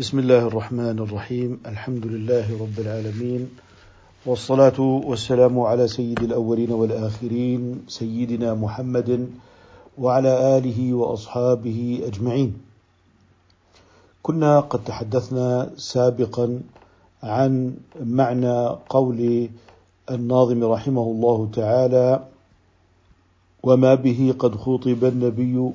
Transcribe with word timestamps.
بسم 0.00 0.18
الله 0.18 0.46
الرحمن 0.48 0.98
الرحيم. 0.98 1.60
الحمد 1.66 2.06
لله 2.06 2.46
رب 2.60 2.76
العالمين. 2.80 3.42
والصلاة 4.26 4.80
والسلام 4.80 5.60
على 5.60 5.88
سيد 5.88 6.22
الأولين 6.22 6.72
والآخرين 6.72 7.84
سيدنا 7.88 8.54
محمد 8.54 9.28
وعلى 9.98 10.32
آله 10.56 10.94
وأصحابه 10.94 12.00
أجمعين. 12.08 12.56
كنا 14.22 14.60
قد 14.60 14.84
تحدثنا 14.84 15.76
سابقا 15.76 16.60
عن 17.22 17.74
معنى 18.00 18.56
قول 18.88 19.48
الناظم 20.10 20.64
رحمه 20.64 21.02
الله 21.02 21.48
تعالى 21.52 22.24
وما 23.62 23.94
به 23.94 24.34
قد 24.38 24.56
خطب 24.56 25.04
النبي 25.04 25.70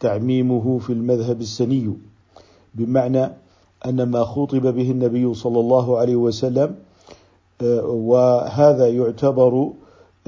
تعميمه 0.00 0.78
في 0.78 0.92
المذهب 0.92 1.40
السني 1.40 1.92
بمعنى 2.74 3.28
أن 3.86 4.02
ما 4.02 4.24
خطب 4.24 4.74
به 4.74 4.90
النبي 4.90 5.34
صلى 5.34 5.60
الله 5.60 5.98
عليه 5.98 6.16
وسلم 6.16 6.76
آه، 7.62 7.84
وهذا 7.84 8.88
يعتبر 8.88 9.70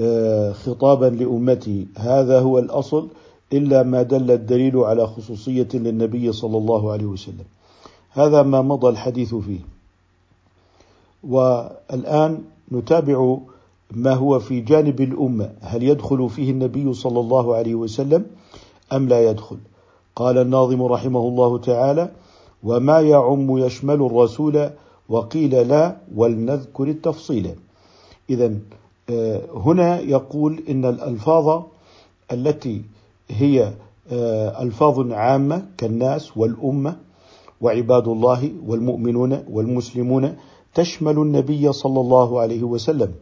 آه، 0.01 0.51
خطابا 0.51 1.05
لأمته. 1.05 1.85
هذا 1.97 2.39
هو 2.39 2.59
الأصل 2.59 3.07
إلا 3.53 3.83
ما 3.83 4.01
دل 4.01 4.31
الدليل 4.31 4.77
على 4.77 5.07
خصوصية 5.07 5.67
للنبي 5.73 6.31
صلى 6.31 6.57
الله 6.57 6.91
عليه 6.91 7.05
وسلم. 7.05 7.45
هذا 8.09 8.43
ما 8.43 8.61
مضى 8.61 8.89
الحديث 8.89 9.35
فيه. 9.35 9.59
والآن 11.23 12.41
نتابع 12.71 13.37
ما 13.91 14.13
هو 14.13 14.39
في 14.39 14.61
جانب 14.61 15.01
الأمة. 15.01 15.51
هل 15.61 15.83
يدخل 15.83 16.29
فيه 16.29 16.51
النبي 16.51 16.93
صلى 16.93 17.19
الله 17.19 17.55
عليه 17.55 17.75
وسلم 17.75 18.25
أم 18.93 19.07
لا 19.07 19.29
يدخل؟ 19.29 19.57
قال 20.15 20.37
الناظم 20.37 20.83
رحمه 20.83 21.19
الله 21.19 21.57
تعالى 21.57 22.11
وما 22.63 23.01
يعم 23.01 23.57
يشمل 23.57 24.01
الرسول 24.05 24.69
وقيل 25.09 25.67
لا 25.67 25.97
ولنذكر 26.15 26.83
التفصيل. 26.87 27.55
إذا 28.29 28.53
آه، 29.09 29.41
هنا 29.53 29.99
يقول 29.99 30.63
إن 30.69 30.85
الألفاظ 30.85 31.63
التي 32.31 32.81
هي 33.29 33.73
آه، 34.11 34.63
ألفاظ 34.63 35.11
عامة 35.11 35.65
كالناس 35.77 36.37
والأمة 36.37 36.95
وعباد 37.61 38.07
الله 38.07 38.51
والمؤمنون 38.65 39.43
والمسلمون 39.49 40.37
تشمل 40.73 41.17
النبي 41.17 41.73
صلى 41.73 41.99
الله 41.99 42.39
عليه 42.39 42.63
وسلم. 42.63 43.13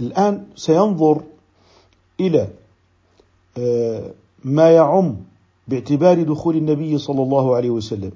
الآن 0.00 0.46
سينظر 0.56 1.22
إلى 2.20 2.48
آه، 3.58 4.10
ما 4.44 4.70
يعم 4.70 5.16
باعتبار 5.68 6.22
دخول 6.22 6.56
النبي 6.56 6.98
صلى 6.98 7.22
الله 7.22 7.56
عليه 7.56 7.70
وسلم 7.70 8.12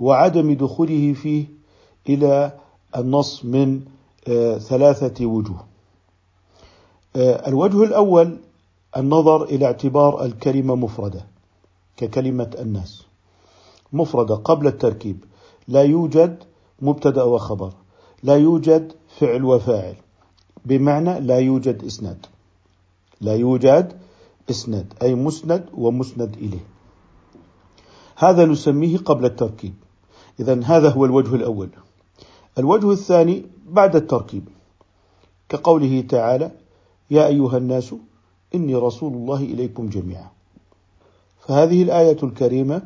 وعدم 0.00 0.52
دخوله 0.54 1.12
فيه 1.12 1.44
إلى 2.08 2.52
النص 2.96 3.44
من 3.44 3.80
آه، 4.28 4.58
ثلاثة 4.58 5.26
وجوه. 5.26 5.64
آه، 7.16 7.48
الوجه 7.48 7.84
الأول 7.84 8.38
النظر 8.96 9.44
إلى 9.44 9.66
اعتبار 9.66 10.24
الكلمة 10.24 10.74
مفردة 10.74 11.24
ككلمة 11.96 12.50
الناس. 12.58 13.02
مفردة 13.92 14.34
قبل 14.34 14.66
التركيب 14.66 15.24
لا 15.68 15.82
يوجد 15.82 16.44
مبتدأ 16.82 17.22
وخبر، 17.22 17.72
لا 18.22 18.36
يوجد 18.36 18.92
فعل 19.18 19.44
وفاعل، 19.44 19.94
بمعنى 20.64 21.20
لا 21.20 21.38
يوجد 21.38 21.84
إسناد. 21.84 22.26
لا 23.20 23.34
يوجد 23.34 23.99
إسناد 24.50 24.94
أي 25.02 25.14
مسند 25.14 25.68
ومسند 25.74 26.36
إليه. 26.36 26.64
هذا 28.16 28.44
نسميه 28.44 28.98
قبل 28.98 29.24
التركيب. 29.24 29.74
إذا 30.40 30.60
هذا 30.64 30.90
هو 30.90 31.04
الوجه 31.04 31.34
الأول. 31.34 31.68
الوجه 32.58 32.92
الثاني 32.92 33.46
بعد 33.68 33.96
التركيب. 33.96 34.48
كقوله 35.48 36.00
تعالى 36.00 36.50
يا 37.10 37.26
أيها 37.26 37.56
الناس 37.56 37.94
إني 38.54 38.74
رسول 38.74 39.12
الله 39.12 39.40
إليكم 39.42 39.88
جميعا. 39.88 40.30
فهذه 41.40 41.82
الآية 41.82 42.16
الكريمة 42.22 42.82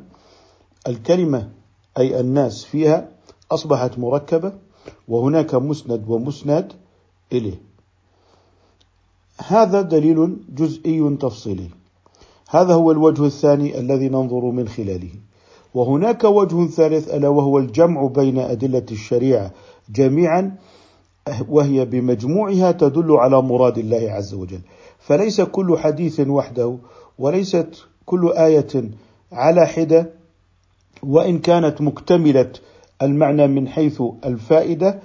الكلمة 0.89 1.51
أي 1.99 2.21
الناس 2.21 2.65
فيها 2.65 3.09
أصبحت 3.51 3.99
مركبة 3.99 4.53
وهناك 5.09 5.55
مسند 5.55 6.05
ومسند 6.09 6.73
إليه. 7.33 7.74
هذا 9.39 9.83
دليل 9.83 10.37
جزئي 10.55 11.17
تفصيلي. 11.17 11.69
هذا 12.51 12.75
هو 12.75 12.91
الوجه 12.91 13.27
الثاني 13.27 13.81
الذي 13.81 14.09
ننظر 14.09 14.45
من 14.45 14.69
خلاله. 14.69 15.11
وهناك 15.75 16.25
وجه 16.25 16.67
ثالث 16.67 17.15
ألا 17.15 17.29
وهو 17.29 17.59
الجمع 17.59 18.07
بين 18.07 18.39
أدلة 18.39 18.87
الشريعة 18.91 19.51
جميعا 19.91 20.57
وهي 21.49 21.85
بمجموعها 21.85 22.73
تدل 22.73 23.13
على 23.13 23.43
مراد 23.43 23.79
الله 23.79 24.11
عز 24.11 24.35
وجل. 24.35 24.61
فليس 24.99 25.41
كل 25.41 25.79
حديث 25.79 26.21
وحده 26.21 26.77
وليست 27.19 27.85
كل 28.07 28.33
آية 28.33 28.91
على 29.33 29.67
حدة 29.67 30.11
وإن 31.03 31.39
كانت 31.39 31.81
مكتملة 31.81 32.53
المعنى 33.03 33.47
من 33.47 33.69
حيث 33.69 34.03
الفائدة 34.25 35.01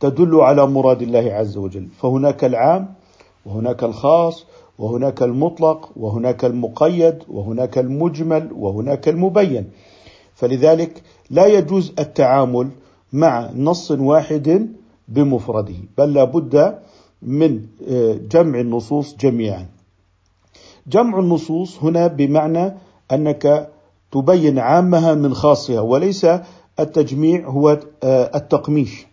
تدل 0.00 0.40
على 0.40 0.66
مراد 0.66 1.02
الله 1.02 1.32
عز 1.32 1.56
وجل. 1.56 1.88
فهناك 2.00 2.44
العام 2.44 2.95
وهناك 3.46 3.84
الخاص 3.84 4.44
وهناك 4.78 5.22
المطلق 5.22 5.90
وهناك 5.96 6.44
المقيد 6.44 7.18
وهناك 7.28 7.78
المجمل 7.78 8.52
وهناك 8.52 9.08
المبين. 9.08 9.70
فلذلك 10.34 11.02
لا 11.30 11.46
يجوز 11.46 11.92
التعامل 11.98 12.68
مع 13.12 13.50
نص 13.54 13.90
واحد 13.90 14.68
بمفرده 15.08 15.74
بل 15.98 16.12
لا 16.14 16.24
بد 16.24 16.78
من 17.22 17.66
آه، 17.88 18.12
جمع 18.30 18.60
النصوص 18.60 19.16
جميعا. 19.16 19.66
جمع 20.86 21.18
النصوص 21.18 21.82
هنا 21.82 22.06
بمعنى 22.06 22.74
أنك 23.12 23.70
تبين 24.12 24.58
عامها 24.58 25.14
من 25.14 25.34
خاصها 25.34 25.80
وليس 25.80 26.26
التجميع 26.80 27.48
هو 27.48 27.78
آه، 28.02 28.36
التقميش. 28.36 29.06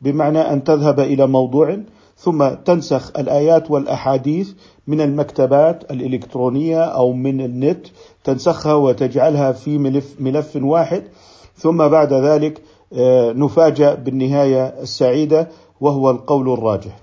بمعنى 0.00 0.38
أن 0.38 0.64
تذهب 0.64 1.00
إلى 1.00 1.26
موضوع 1.26 1.78
ثم 2.24 2.48
تنسخ 2.48 3.12
الآيات 3.18 3.70
والأحاديث 3.70 4.52
من 4.86 5.00
المكتبات 5.00 5.90
الإلكترونية 5.90 6.80
أو 6.80 7.12
من 7.12 7.40
النت 7.40 7.86
تنسخها 8.24 8.74
وتجعلها 8.74 9.52
في 9.52 9.78
ملف 9.78 10.14
ملف 10.20 10.56
واحد 10.56 11.04
ثم 11.56 11.88
بعد 11.88 12.12
ذلك 12.12 12.62
آه، 12.92 13.32
نفاجأ 13.32 13.94
بالنهاية 13.94 14.66
السعيدة 14.66 15.48
وهو 15.80 16.10
القول 16.10 16.52
الراجح. 16.52 16.98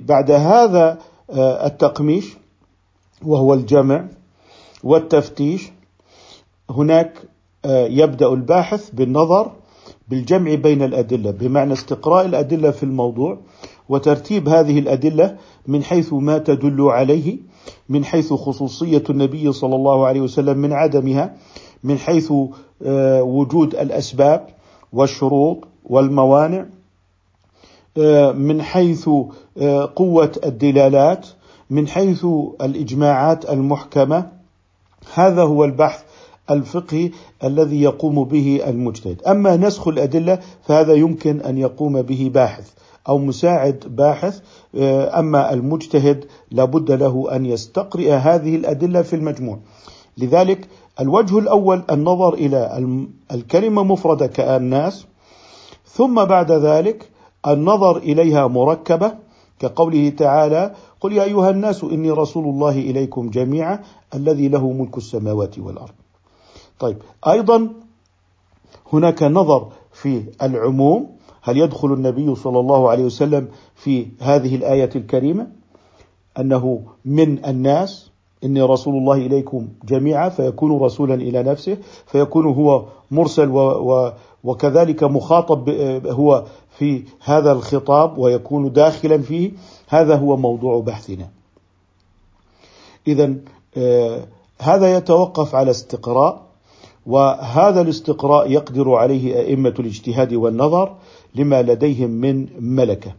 بعد 0.00 0.30
هذا 0.30 0.98
آه، 1.30 1.66
التقميش 1.66 2.36
وهو 3.22 3.54
الجمع 3.54 4.04
والتفتيش 4.84 5.70
هناك 6.70 7.12
آه، 7.64 7.86
يبدأ 7.86 8.28
الباحث 8.28 8.90
بالنظر 8.90 9.52
بالجمع 10.08 10.54
بين 10.54 10.82
الأدلة 10.82 11.30
بمعنى 11.30 11.72
استقراء 11.72 12.26
الأدلة 12.26 12.70
في 12.70 12.82
الموضوع 12.82 13.38
وترتيب 13.88 14.48
هذه 14.48 14.78
الأدلة 14.78 15.36
من 15.66 15.82
حيث 15.82 16.12
ما 16.12 16.38
تدل 16.38 16.82
عليه 16.82 17.38
من 17.88 18.04
حيث 18.04 18.32
خصوصية 18.32 19.02
النبي 19.10 19.52
صلى 19.52 19.74
الله 19.76 20.06
عليه 20.06 20.20
وسلم 20.20 20.58
من 20.58 20.72
عدمها 20.72 21.34
من 21.84 21.98
حيث 21.98 22.32
آه، 22.82 23.22
وجود 23.22 23.74
الأسباب 23.74 24.46
والشروط 24.92 25.58
والموانع 25.84 26.66
آه، 27.98 28.32
من 28.32 28.62
حيث 28.62 29.08
آه، 29.58 29.92
قوة 29.96 30.32
الدلالات 30.44 31.26
من 31.70 31.88
حيث 31.88 32.26
الإجماعات 32.62 33.50
المحكمة. 33.50 34.26
هذا 35.14 35.42
هو 35.42 35.64
البحث 35.64 36.02
الفقهي 36.50 37.10
الذي 37.44 37.82
يقوم 37.82 38.24
به 38.24 38.60
المجتهد. 38.66 39.22
أما 39.22 39.56
نسخ 39.56 39.88
الأدلة 39.88 40.38
فهذا 40.62 40.94
يمكن 40.94 41.40
أن 41.40 41.58
يقوم 41.58 42.02
به 42.02 42.30
باحث. 42.34 42.70
أو 43.08 43.18
مساعد 43.18 43.84
باحث 43.96 44.40
آه، 44.74 45.18
أما 45.18 45.52
المجتهد 45.52 46.24
لابد 46.50 46.90
له 46.90 47.36
أن 47.36 47.46
يستقرئ 47.46 48.12
هذه 48.12 48.56
الأدلة 48.56 49.02
في 49.02 49.16
المجموع. 49.16 49.58
لذلك 50.18 50.68
الوجه 51.00 51.38
الأول 51.38 51.84
النظر 51.90 52.34
إلى 52.34 52.86
الكلمة 53.32 53.82
مفردة 53.82 54.26
كالناس 54.26 55.06
ثم 55.86 56.24
بعد 56.24 56.52
ذلك 56.52 57.10
النظر 57.46 57.96
إليها 57.96 58.46
مركبة 58.46 59.12
كقوله 59.58 60.08
تعالى 60.08 60.74
قل 61.00 61.12
يا 61.12 61.22
أيها 61.24 61.50
الناس 61.50 61.84
إني 61.84 62.10
رسول 62.10 62.44
الله 62.44 62.70
إليكم 62.78 63.30
جميعا 63.30 63.82
الذي 64.14 64.48
له 64.48 64.72
ملك 64.72 64.98
السماوات 64.98 65.58
والأرض. 65.58 65.94
طيب 66.78 66.96
أيضا 67.28 67.68
هناك 68.92 69.22
نظر 69.22 69.68
في 69.92 70.24
العموم 70.42 71.17
هل 71.48 71.58
يدخل 71.58 71.92
النبي 71.92 72.34
صلى 72.34 72.60
الله 72.60 72.90
عليه 72.90 73.04
وسلم 73.04 73.48
في 73.74 74.06
هذه 74.20 74.56
الآية 74.56 74.90
الكريمة؟ 74.96 75.46
أنه 76.38 76.82
من 77.04 77.44
الناس 77.44 78.10
إني 78.44 78.62
رسول 78.62 78.94
الله 78.94 79.14
إليكم 79.14 79.68
جميعا 79.84 80.28
فيكون 80.28 80.80
رسولا 80.82 81.14
إلى 81.14 81.42
نفسه 81.42 81.76
فيكون 82.06 82.46
هو 82.46 82.84
مرسل 83.10 83.48
وكذلك 84.44 85.04
مخاطب 85.04 85.70
هو 86.06 86.44
في 86.78 87.04
هذا 87.24 87.52
الخطاب 87.52 88.18
ويكون 88.18 88.72
داخلا 88.72 89.18
فيه. 89.18 89.50
هذا 89.88 90.16
هو 90.16 90.36
موضوع 90.36 90.80
بحثنا. 90.80 91.28
إذا 93.06 93.34
آه، 93.76 94.26
هذا 94.60 94.96
يتوقف 94.96 95.54
على 95.54 95.70
استقراء 95.70 96.48
وهذا 97.06 97.80
الاستقراء 97.80 98.50
يقدر 98.50 98.94
عليه 98.94 99.40
أئمة 99.40 99.74
الاجتهاد 99.78 100.34
والنظر 100.34 100.96
لما 101.34 101.62
لديهم 101.62 102.10
من 102.10 102.46
ملكة. 102.60 103.12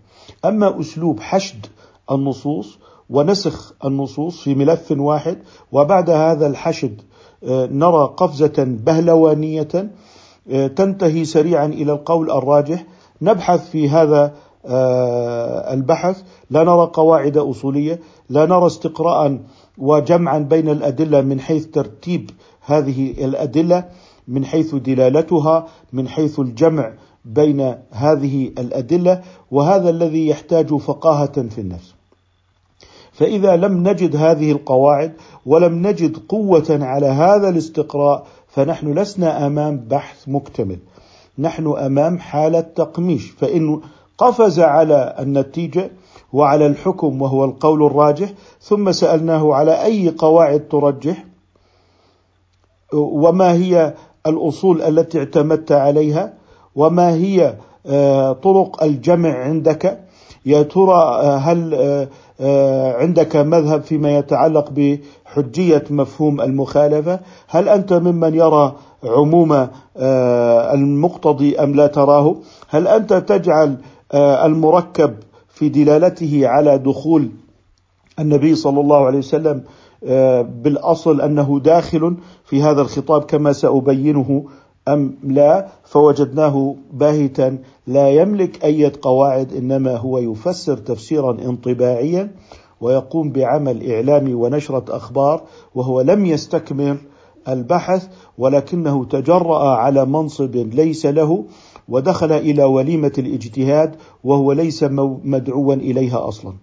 أما 0.46 0.80
أسلوب 0.80 1.20
حشد 1.20 1.66
النصوص 2.12 2.78
ونسخ 3.10 3.74
النصوص 3.86 4.42
في 4.42 4.56
ملف 4.56 4.92
واحد 4.92 5.38
وبعد 5.72 6.10
هذا 6.10 6.48
الحشد 6.48 7.02
آه، 7.44 7.66
نرى 7.72 8.14
قفزة 8.18 8.54
بهلوانية 8.58 9.92
آه، 10.52 10.68
تنتهي 10.68 11.26
سريعا 11.26 11.66
إلى 11.66 11.92
القول 11.92 12.32
الراجح. 12.32 12.86
نبحث 13.22 13.70
في 13.70 13.90
هذا 13.90 14.34
آه، 14.66 15.74
البحث. 15.74 16.22
لا 16.50 16.64
نرى 16.64 16.90
قواعد 16.94 17.38
أصولية 17.38 18.00
لا 18.30 18.46
نرى 18.46 18.68
استقراء 18.68 19.40
وجمعا 19.78 20.40
بين 20.40 20.70
الأدلة 20.70 21.22
من 21.22 21.40
حيث 21.40 21.66
ترتيب 21.66 22.30
هذه 22.62 23.12
الأدلة 23.26 23.86
من 24.28 24.46
حيث 24.46 24.76
دلالتها 24.76 25.68
من 25.94 26.08
حيث 26.08 26.40
الجمع 26.40 26.94
بين 27.26 27.76
هذه 27.92 28.48
الأدلة 28.48 29.22
وهذا 29.52 29.90
الذي 29.90 30.28
يحتاج 30.28 30.76
فقاهة 30.76 31.42
في 31.50 31.62
النفس. 31.62 31.94
فإذا 33.12 33.56
لم 33.56 33.88
نجد 33.88 34.16
هذه 34.16 34.52
القواعد 34.52 35.14
ولم 35.46 35.88
نجد 35.88 36.18
قوة 36.30 36.66
على 36.70 37.08
هذا 37.08 37.50
الاستقراء 37.50 38.28
فنحن 38.48 39.00
لسنا 39.00 39.48
أمام 39.48 39.78
بحث 39.78 40.24
مكتمل. 40.28 40.80
نحن 41.40 41.68
أمام 41.68 42.20
حالة 42.20 42.62
تقميش 42.62 43.30
فإن 43.30 43.82
قفز 44.18 44.60
على 44.60 45.16
النتيجة 45.20 45.92
وعلى 46.34 46.66
الحكم 46.68 47.22
وهو 47.22 47.46
القول 47.46 47.86
الراجح 47.86 48.30
ثم 48.62 48.92
سألناه 48.92 49.54
على 49.54 49.84
أي 49.84 50.10
قواعد 50.10 50.68
ترجح 50.68 51.26
وما 52.94 53.54
هي 53.54 53.94
الأصول 54.28 54.82
التي 54.82 55.20
اعتمدت 55.20 55.72
عليها 55.72 56.34
وما 56.80 57.14
هي 57.14 57.56
آه، 57.86 58.32
طرق 58.32 58.84
الجمع 58.84 59.30
عندك؟ 59.30 60.00
يا 60.46 60.62
ترى 60.62 60.94
آه، 60.94 61.38
هل 61.38 61.74
آه، 62.42 62.94
عندك 62.98 63.36
مذهب 63.36 63.82
فيما 63.82 64.18
يتعلق 64.18 64.70
بحجية 64.72 65.84
مفهوم 65.90 66.42
المخالفة؟ 66.42 67.20
هل 67.48 67.70
أنت 67.70 67.94
ممن 67.94 68.36
يرى 68.36 68.76
عموم 69.04 69.68
المقتضي 70.74 71.60
أم 71.60 71.76
لا 71.76 71.88
تراه؟ 71.88 72.36
هل 72.70 72.88
أنت 72.88 73.14
تجعل 73.14 73.78
المركب 74.14 75.16
في 75.48 75.70
دلالته 75.70 76.48
على 76.48 76.78
دخول 76.78 77.30
النبي 78.20 78.56
صلى 78.56 78.80
الله 78.80 79.06
عليه 79.06 79.18
وسلم 79.18 79.64
بالأصل 80.64 81.22
أنه 81.22 81.60
داخل 81.64 82.16
في 82.46 82.64
هذا 82.64 82.82
الخطاب 82.82 83.24
كما 83.24 83.54
سأبينه 83.54 84.46
أم 84.94 85.16
لا 85.24 85.68
فوجدناه 85.84 86.76
باهتا 86.94 87.58
لا 87.88 88.10
يملك 88.10 88.66
اي 88.66 88.88
قواعد 88.90 89.54
إنما 89.54 89.98
هو 89.98 90.18
يفسر 90.18 90.78
تفسيرا 90.78 91.32
انطباعيا 91.32 92.32
ويقوم 92.82 93.32
بعمل 93.32 93.92
اعلامي 93.92 94.34
ونشرة 94.34 94.86
أخبار 94.90 95.42
وهو 95.76 96.02
لم 96.02 96.26
يستكمل 96.26 96.98
البحث 97.48 98.08
ولكنه 98.38 99.06
تجرأ 99.06 99.76
على 99.76 100.06
منصب 100.06 100.56
ليس 100.56 101.06
له 101.06 101.46
ودخل 101.90 102.32
إلى 102.32 102.64
وليمة 102.64 103.14
الاجتهاد 103.18 103.96
وهو 104.24 104.52
ليس 104.52 104.84
مدعوا 105.24 105.74
إليها 105.74 106.28
أصلا. 106.28 106.54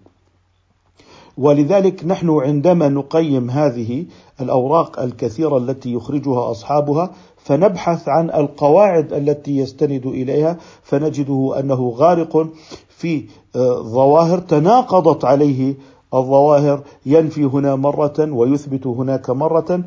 ولذلك 1.37 2.05
نحن 2.05 2.29
عندما 2.29 2.89
نقيم 2.89 3.49
هذه 3.49 4.05
الأوراق 4.41 4.99
الكثيرة 4.99 5.57
التي 5.57 5.93
يخرجها 5.93 6.51
أصحابها 6.51 7.11
فنبحث 7.47 8.09
عن 8.09 8.29
القواعد 8.29 9.13
التي 9.13 9.57
يستند 9.57 10.05
إليها 10.05 10.57
فنجده 10.83 11.59
أنه 11.59 11.93
غارق 11.97 12.47
في 12.89 13.25
آه، 13.55 13.81
ظواهر 13.81 14.39
تناقضت 14.39 15.25
عليه 15.25 15.75
الظواهر 16.13 16.83
ينفي 17.05 17.43
هنا 17.43 17.75
مرة 17.75 18.31
ويثبت 18.31 18.87
هناك 18.87 19.29
مرة 19.29 19.83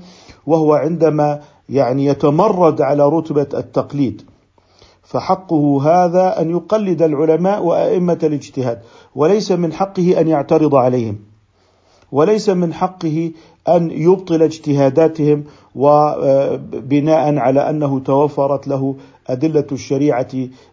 وهو 0.46 0.74
عندما 0.74 1.40
يعني 1.68 2.04
يتمرد 2.04 2.80
على 2.80 3.08
رتبة 3.08 3.46
التقليد. 3.54 4.22
فحقه 5.02 5.82
هذا 5.82 6.40
أن 6.40 6.50
يقلد 6.50 7.02
العلماء 7.02 7.64
وأئمة 7.64 8.18
الاجتهاد 8.22 8.78
وليس 9.14 9.52
من 9.52 9.72
حقه 9.72 10.20
أن 10.20 10.28
يعترض 10.28 10.74
عليهم 10.74 11.18
وليس 12.12 12.48
من 12.48 12.74
حقه 12.74 13.30
أن 13.68 13.90
يبطل 13.90 14.42
اجتهاداتهم 14.42 15.44
وبناء 15.74 17.36
على 17.38 17.70
أنه 17.70 18.00
توفرت 18.00 18.68
له 18.68 18.94
أدلة 19.26 19.66
الشريعة 19.72 20.28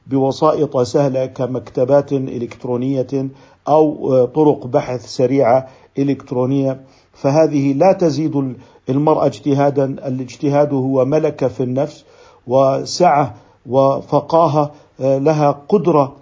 بوسائط 0.08 0.78
سهلة 0.78 1.26
كمكتبات 1.26 2.14
إلكترونية 2.14 3.28
أو 3.68 4.26
طرق 4.26 4.68
بحث 4.68 5.06
سريعة 5.06 5.68
إلكترونية. 6.00 6.82
فهذه 7.14 7.74
لا 7.74 7.94
تزيد 7.94 8.56
المرأة 8.90 9.26
اجتهادا 9.26 9.86
الاجتهاد 9.86 10.74
هو 10.74 11.06
ملكة 11.06 11.48
في 11.48 11.64
النفس 11.64 12.06
وسعة 12.48 13.34
وفقاهة 13.66 14.72
لها 15.00 15.52
قدرة 15.70 16.16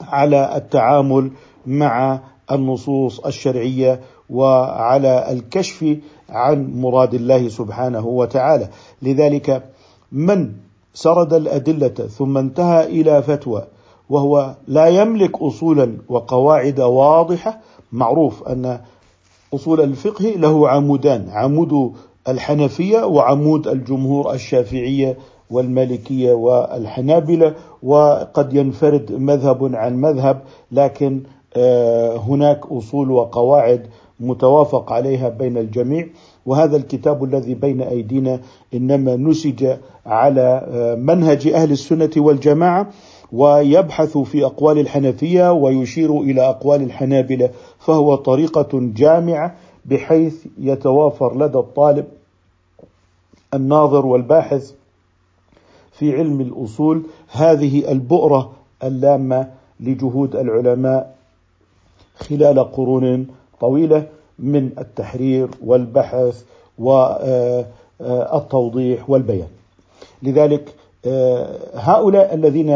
على 0.00 0.56
التعامل 0.56 1.30
مع 1.66 2.20
النصوص 2.52 3.20
الشرعية 3.20 4.00
وعلى 4.30 5.32
الكشف 5.32 5.96
عن 6.32 6.80
مراد 6.80 7.14
الله 7.14 7.48
سبحانه 7.48 8.06
وتعالى. 8.06 8.68
لذلك 9.02 9.62
من 10.12 10.52
سرد 10.94 11.34
الأدلة 11.34 11.88
ثم 11.88 12.38
انتهى 12.38 12.86
إلى 12.86 13.22
فتوى 13.22 13.62
وهو 14.10 14.54
لا 14.66 14.86
يملك 14.86 15.42
أصولا 15.42 15.96
وقواعد 16.08 16.80
واضحة 16.80 17.60
معروف 17.92 18.48
أن 18.48 18.80
أصول 19.54 19.80
الفقه 19.80 20.24
له 20.24 20.68
عمودان 20.68 21.28
عمود 21.30 21.92
الحنفية 22.28 23.06
وعمود 23.06 23.68
الجمهور 23.68 24.32
الشافعية 24.34 25.16
والمالكية 25.50 26.32
والحنابلة 26.32 27.54
وقد 27.82 28.54
ينفرد 28.54 29.12
مذهب 29.12 29.74
عن 29.74 29.96
مذهب 29.96 30.42
لكن 30.72 31.22
آه، 31.56 32.16
هناك 32.16 32.66
أصول 32.66 33.10
وقواعد 33.10 33.86
متوافق 34.22 34.92
عليها 34.92 35.28
بين 35.28 35.58
الجميع 35.58 36.06
وهذا 36.46 36.76
الكتاب 36.76 37.24
الذي 37.24 37.54
بين 37.54 37.82
أيدينا 37.82 38.40
إنما 38.74 39.16
نسج 39.16 39.76
على 40.06 40.66
آه، 40.68 40.94
منهج 40.94 41.48
أهل 41.48 41.70
السنة 41.72 42.10
والجماعة 42.16 42.90
ويبحث 43.32 44.18
في 44.18 44.44
أقوال 44.44 44.78
الحنفية 44.78 45.52
ويشير 45.52 46.20
إلى 46.20 46.40
أقوال 46.48 46.82
الحنابلة 46.82 47.50
فهو 47.78 48.14
طريقة 48.14 48.68
جامعة 48.72 49.56
بحيث 49.84 50.46
يتوافر 50.58 51.38
لدى 51.38 51.58
الطالب 51.58 52.04
الناظر 53.54 54.06
والباحث 54.06 54.72
في 55.92 56.16
علم 56.16 56.40
الأصول 56.40 57.02
هذه 57.30 57.92
البؤرة 57.92 58.52
اللامة 58.84 59.50
لجهود 59.80 60.36
العلماء 60.36 61.16
خلال 62.16 62.72
قرون 62.72 63.26
طويلة 63.62 64.06
من 64.38 64.70
التحرير 64.78 65.48
والبحث 65.66 66.44
والتوضيح 68.00 69.10
والبيان. 69.10 69.48
لذلك 70.22 70.74
هؤلاء 71.74 72.34
الذين 72.34 72.68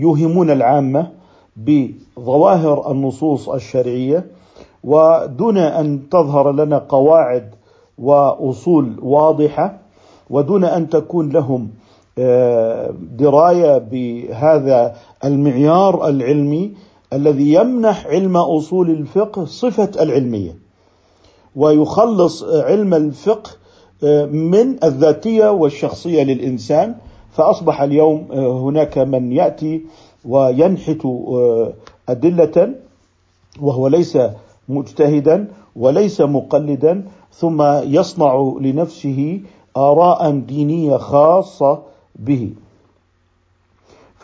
يوهمون 0.00 0.50
العامة 0.50 1.10
بظواهر 1.56 2.90
النصوص 2.90 3.48
الشرعية 3.48 4.26
ودون 4.84 5.58
أن 5.58 6.08
تظهر 6.10 6.52
لنا 6.52 6.78
قواعد 6.78 7.50
وأصول 7.98 8.96
واضحة 9.02 9.78
ودون 10.30 10.64
أن 10.64 10.88
تكون 10.88 11.28
لهم 11.28 11.68
دراية 13.18 13.78
بهذا 13.78 14.96
المعيار 15.24 16.08
العلمي 16.08 16.72
الذي 17.16 17.52
يمنح 17.52 18.06
علم 18.06 18.36
أصول 18.36 18.90
الفقه 18.90 19.44
صفة 19.44 19.90
العلمية 20.00 20.56
ويخلص 21.56 22.44
علم 22.44 22.94
الفقه 22.94 23.50
من 24.32 24.84
الذاتية 24.84 25.50
والشخصية 25.50 26.22
للإنسان. 26.22 26.94
فأصبح 27.32 27.82
اليوم 27.82 28.32
هناك 28.32 28.98
من 28.98 29.32
يأتي 29.32 29.82
وينحت 30.24 31.06
أدلة 32.08 32.74
وهو 33.60 33.88
ليس 33.88 34.18
مجتهدا 34.68 35.48
وليس 35.76 36.20
مقلدا 36.20 37.04
ثم 37.32 37.62
يصنع 37.82 38.54
لنفسه 38.60 39.40
آراء 39.76 40.30
دينية 40.30 40.96
خاصة 40.96 41.82
به. 42.16 42.50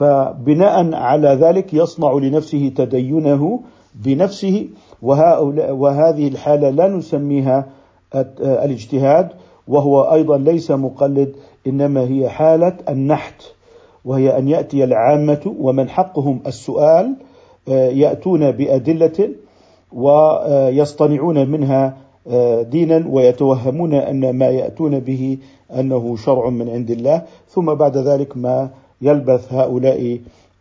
فبناء 0.03 0.95
على 0.95 1.29
ذلك 1.29 1.75
يصنع 1.75 2.13
لنفسه 2.13 2.73
تدينه 2.77 3.61
بنفسه 3.95 4.69
وهذه 5.03 6.29
الحالة 6.29 6.71
لا 6.71 6.89
نسميها 6.89 7.67
الاجتهاد 8.39 9.29
وهو 9.69 10.03
أيضا 10.03 10.39
ليس 10.39 10.71
مقلد 10.71 11.33
إنما 11.67 12.01
هي 12.01 12.29
حالة 12.29 12.77
النحت 12.89 13.43
وهي 14.05 14.39
أن 14.39 14.49
يأتي 14.49 14.85
العامة 14.85 15.55
ومن 15.59 15.89
حقهم 15.89 16.41
السؤال 16.47 17.17
آه، 17.69 17.89
يأتون 17.89 18.51
بأدلة 18.51 19.29
ويصطنعون 19.93 21.49
منها 21.49 21.97
آه، 22.29 22.63
دينا 22.63 23.05
ويتوهمون 23.09 23.95
أن 23.95 24.31
ما 24.31 24.47
يأتون 24.47 25.01
به 25.01 25.39
أنه 25.75 26.17
شرع 26.17 26.49
من 26.49 26.69
عند 26.69 26.91
الله 26.91 27.23
ثم 27.49 27.75
بعد 27.75 27.97
ذلك 27.97 28.37
ما 28.37 28.71
يلبث 29.03 29.53
هؤلاء 29.53 30.21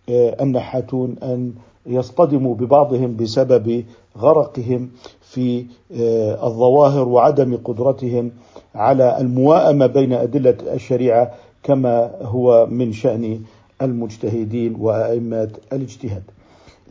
آه، 0.10 0.44
النحاتون 0.44 1.16
أن 1.24 1.54
يصطدموا 1.86 2.56
ببعضهم 2.56 3.16
بسبب 3.16 3.86
غرقهم 4.18 4.90
في 5.22 5.66
آه، 5.96 6.48
الظواهر 6.48 7.08
وعدم 7.08 7.58
قدرتهم 7.64 8.32
على 8.76 9.18
المواءمه 9.22 9.88
بين 9.88 10.14
أدلة 10.14 10.58
الشريعة 10.74 11.32
كما 11.64 12.12
هو 12.22 12.68
من 12.72 12.94
شأن 12.94 13.42
المجتهدين 13.82 14.76
وأئمة 14.80 15.50
الاجتهاد. 15.74 16.24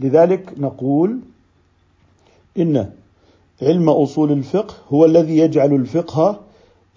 لذلك 0.01 0.53
نقول 0.59 1.19
إن 2.59 2.91
علم 3.63 3.89
أصول 3.89 4.33
الفقه 4.33 4.75
هو 4.89 5.05
الذي 5.05 5.39
يجعل 5.39 5.75
الفقه 5.75 6.41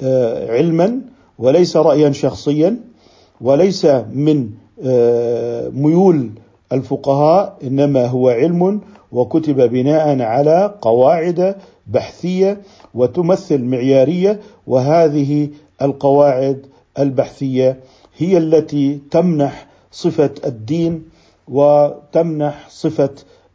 آه، 0.02 0.52
علما 0.52 1.02
وليس 1.40 1.78
رايا 1.78 2.12
شخصيا 2.12 2.78
وليس 3.42 3.86
من 4.14 4.50
آه، 4.86 5.70
ميول 5.70 6.30
الفقهاء 6.72 7.58
إنما 7.64 8.06
هو 8.08 8.30
علم 8.30 8.82
وكتب 9.12 9.62
بناء 9.62 10.22
على 10.22 10.74
قواعد 10.82 11.56
بحثية 11.88 12.62
وتمثل 12.94 13.64
معيارية 13.64 14.40
وهذه 14.68 15.50
القواعد 15.82 16.66
البحثية 17.00 17.80
هي 18.18 18.38
التي 18.38 19.00
تمنح 19.12 19.68
صفة 19.92 20.32
الدين 20.46 21.04
وتمنح 21.48 22.70
صفة 22.70 23.10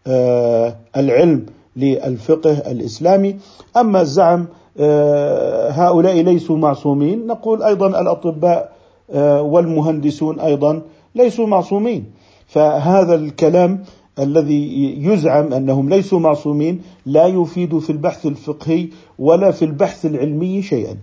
آه، 0.07 0.77
العلم 0.97 1.47
للفقه 1.77 2.53
الإسلامي، 2.53 3.37
أما 3.77 4.01
الزعم 4.01 4.47
آه، 4.81 5.71
هؤلاء 5.71 6.21
ليسوا 6.21 6.57
معصومين، 6.57 7.27
نقول 7.27 7.63
أيضا 7.63 7.87
الأطباء 8.01 8.73
والمهندسون 9.15 10.41
أيضا 10.41 10.83
ليسوا 11.15 11.47
معصومين، 11.47 12.05
فهذا 12.47 13.15
الكلام 13.15 13.85
الذي 14.19 14.95
يزعم 15.05 15.53
أنهم 15.53 15.89
ليسوا 15.89 16.19
معصومين 16.19 16.83
لا 17.07 17.27
يفيد 17.27 17.79
في 17.79 17.91
البحث 17.91 18.27
الفقهي 18.27 18.89
ولا 19.19 19.51
في 19.51 19.65
البحث 19.65 20.07
العلمي 20.07 20.63
شيئا 20.63 20.97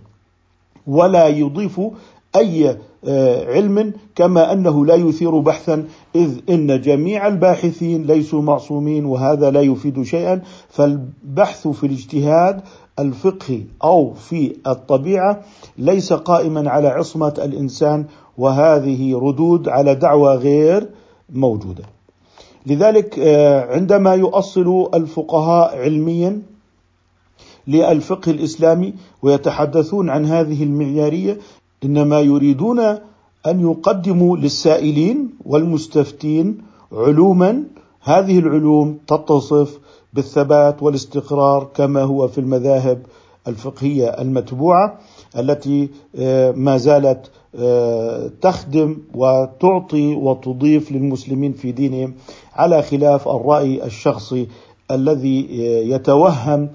ولا 0.86 1.26
يضيف 1.28 1.80
أي 2.36 2.76
آه، 3.04 3.54
علم 3.54 3.92
كما 4.14 4.52
أنه 4.52 4.86
لا 4.86 4.94
يثير 4.94 5.38
بحثا 5.38 5.84
إذ 6.14 6.38
إن 6.50 6.80
جميع 6.80 7.26
الباحثين 7.26 8.02
ليسوا 8.02 8.42
معصومين 8.42 9.04
وهذا 9.04 9.50
لا 9.50 9.60
يفيد 9.60 10.02
شيئا 10.02 10.42
فالبحث 10.68 11.68
في 11.68 11.86
الاجتهاد 11.86 12.60
الفقهي 12.98 13.62
أو 13.84 14.14
في 14.14 14.56
الطبيعة 14.66 15.40
ليس 15.78 16.12
قائما 16.12 16.70
على 16.70 16.88
عصمة 16.88 17.34
الإنسان 17.38 18.04
وهذه 18.38 19.16
ردود 19.16 19.68
على 19.68 19.94
دعوى 19.94 20.34
غير 20.34 20.88
موجودة. 21.32 21.84
لذلك 22.66 23.18
آه، 23.18 23.74
عندما 23.74 24.14
يؤصل 24.14 24.88
الفقهاء 24.94 25.78
علميا 25.78 26.42
للفقه 27.66 28.30
الإسلامي 28.30 28.94
ويتحدثون 29.22 30.10
عن 30.10 30.26
هذه 30.26 30.62
المعيارية 30.62 31.38
إنما 31.84 32.20
يريدون 32.20 32.80
أن 33.46 33.60
يقدموا 33.60 34.36
للسائلين 34.36 35.30
والمستفتين 35.44 36.58
علوما. 36.92 37.64
هذه 38.00 38.38
العلوم 38.38 38.98
تتصف 39.06 39.78
بالثبات 40.12 40.82
والاستقرار 40.82 41.70
كما 41.74 42.02
هو 42.02 42.28
في 42.28 42.38
المذاهب 42.38 43.02
الفقهية 43.48 44.08
المتبوعة 44.08 44.98
التي 45.38 45.88
آه، 46.16 46.52
ما 46.52 46.76
زالت 46.76 47.30
آه، 47.58 48.30
تخدم 48.40 48.98
وتعطي 49.14 50.14
وتضيف 50.14 50.92
للمسلمين 50.92 51.52
في 51.52 51.72
دينهم 51.72 52.14
على 52.54 52.82
خلاف 52.82 53.28
الرأي 53.28 53.84
الشخصي 53.84 54.48
الذي 54.90 55.48
آه، 55.50 55.94
يتوهم 55.94 56.68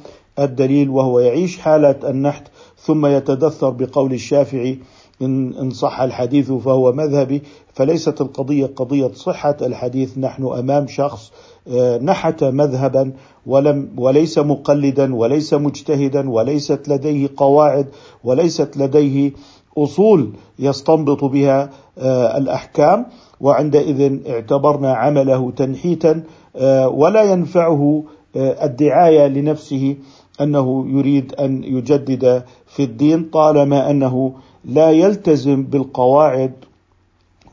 الدليل 0.43 0.89
وهو 0.89 1.19
يعيش 1.19 1.57
حالة 1.57 2.10
النحت 2.10 2.48
ثم 2.77 3.05
يتدثر 3.05 3.69
بقول 3.69 4.13
الشافعي 4.13 4.79
إن, 5.21 5.53
إن 5.53 5.69
صح 5.69 6.01
الحديث 6.01 6.51
فهو 6.51 6.91
مذهبي 6.91 7.41
فليست 7.74 8.21
القضية 8.21 8.65
قضية 8.65 9.12
صحة 9.13 9.57
الحديث 9.62 10.17
نحن 10.17 10.43
أمام 10.45 10.88
شخص 10.88 11.31
آه، 11.67 11.98
نحت 11.98 12.43
مذهبا 12.43 13.12
ولم 13.45 13.89
وليس 13.98 14.38
مقلدا 14.38 15.15
وليس 15.15 15.53
مجتهدا 15.53 16.29
وليست 16.29 16.89
لديه 16.89 17.29
قواعد 17.38 17.88
وليست 18.24 18.77
لديه 18.77 19.31
أصول 19.77 20.33
يستنبط 20.60 21.24
بها 21.24 21.69
آه، 21.98 22.38
الأحكام 22.38 23.05
وعندئذ 23.39 24.29
اعتبرنا 24.29 24.93
عمله 24.93 25.51
تنحيتا 25.51 26.24
آه، 26.55 26.88
ولا 26.88 27.24
ينفعه 27.24 28.03
الدعاية 28.36 29.27
لنفسه 29.27 29.95
أنه 30.41 30.86
يريد 30.88 31.33
أن 31.33 31.63
يجدد 31.63 32.43
في 32.67 32.83
الدين 32.83 33.24
طالما 33.24 33.89
أنه 33.91 34.33
لا 34.65 34.91
يلتزم 34.91 35.63
بالقواعد 35.63 36.53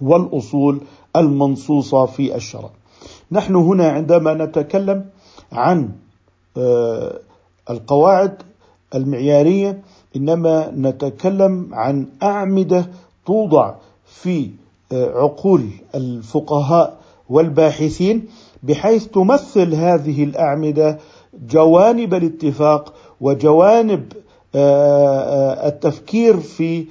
والأصول 0.01 0.81
المنصوصة 1.17 2.07
في 2.07 2.37
الشرع. 2.37 2.71
نحن 3.33 3.55
هنا 3.55 3.89
عندما 3.89 4.35
نتكلم 4.35 5.05
عن 5.53 5.89
آه، 6.57 7.19
القواعد 7.71 8.43
المعيارية 8.95 9.83
إنما 10.17 10.71
نتكلم 10.77 11.69
عن 11.73 12.07
أعمدة 12.23 12.87
توضع 13.27 13.75
في 14.07 14.51
آه، 14.93 15.11
عقول 15.23 15.69
الفقهاء 15.95 16.99
والباحثين 17.29 18.27
بحيث 18.63 19.07
تمثل 19.07 19.75
هذه 19.75 20.25
الأعمدة 20.25 20.99
جوانب 21.47 22.15
الاتفاق 22.15 22.95
وجوانب 23.21 24.13
آه، 24.55 25.69
التفكير 25.69 26.37
في 26.37 26.87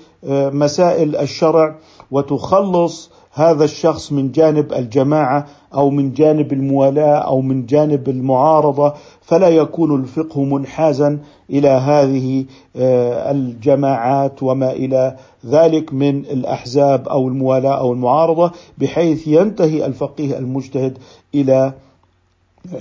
مسائل 0.53 1.15
الشرع 1.15 1.75
وتخلص 2.11 3.11
هذا 3.37 3.63
الشخص 3.63 4.11
من 4.11 4.31
جانب 4.31 4.73
الجماعة 4.73 5.45
أو 5.73 5.89
من 5.89 6.13
جانب 6.13 6.53
الموالاة 6.53 7.17
أو 7.17 7.41
من 7.41 7.65
جانب 7.65 8.09
المعارضة 8.09 8.93
فلا 9.21 9.49
يكون 9.49 10.01
الفقه 10.01 10.43
منحازا 10.43 11.19
إلى 11.49 11.67
هذه 11.69 12.45
آه، 12.75 13.31
الجماعات 13.31 14.43
وما 14.43 14.71
إلى 14.71 15.15
ذلك 15.45 15.93
من 15.93 16.19
الأحزاب 16.19 17.07
أو 17.07 17.27
الموالاة 17.27 17.79
أو 17.79 17.93
المعارضة 17.93 18.51
بحيث 18.77 19.27
ينتهي 19.27 19.85
الفقيه 19.85 20.37
المجتهد 20.37 20.97
إلى 21.35 21.73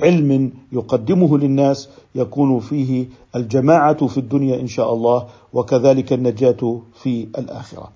علم 0.03 0.53
يقدمه 0.73 1.39
للناس 1.39 1.89
يكون 2.15 2.61
فيه 2.61 3.07
الجماعة 3.37 4.07
في 4.07 4.19
الدنيا 4.19 4.61
إن 4.61 4.67
شاء 4.67 4.93
الله 4.93 5.27
وكذلك 5.53 6.13
النجاة 6.13 6.81
في 7.03 7.29
الآخرة. 7.39 7.91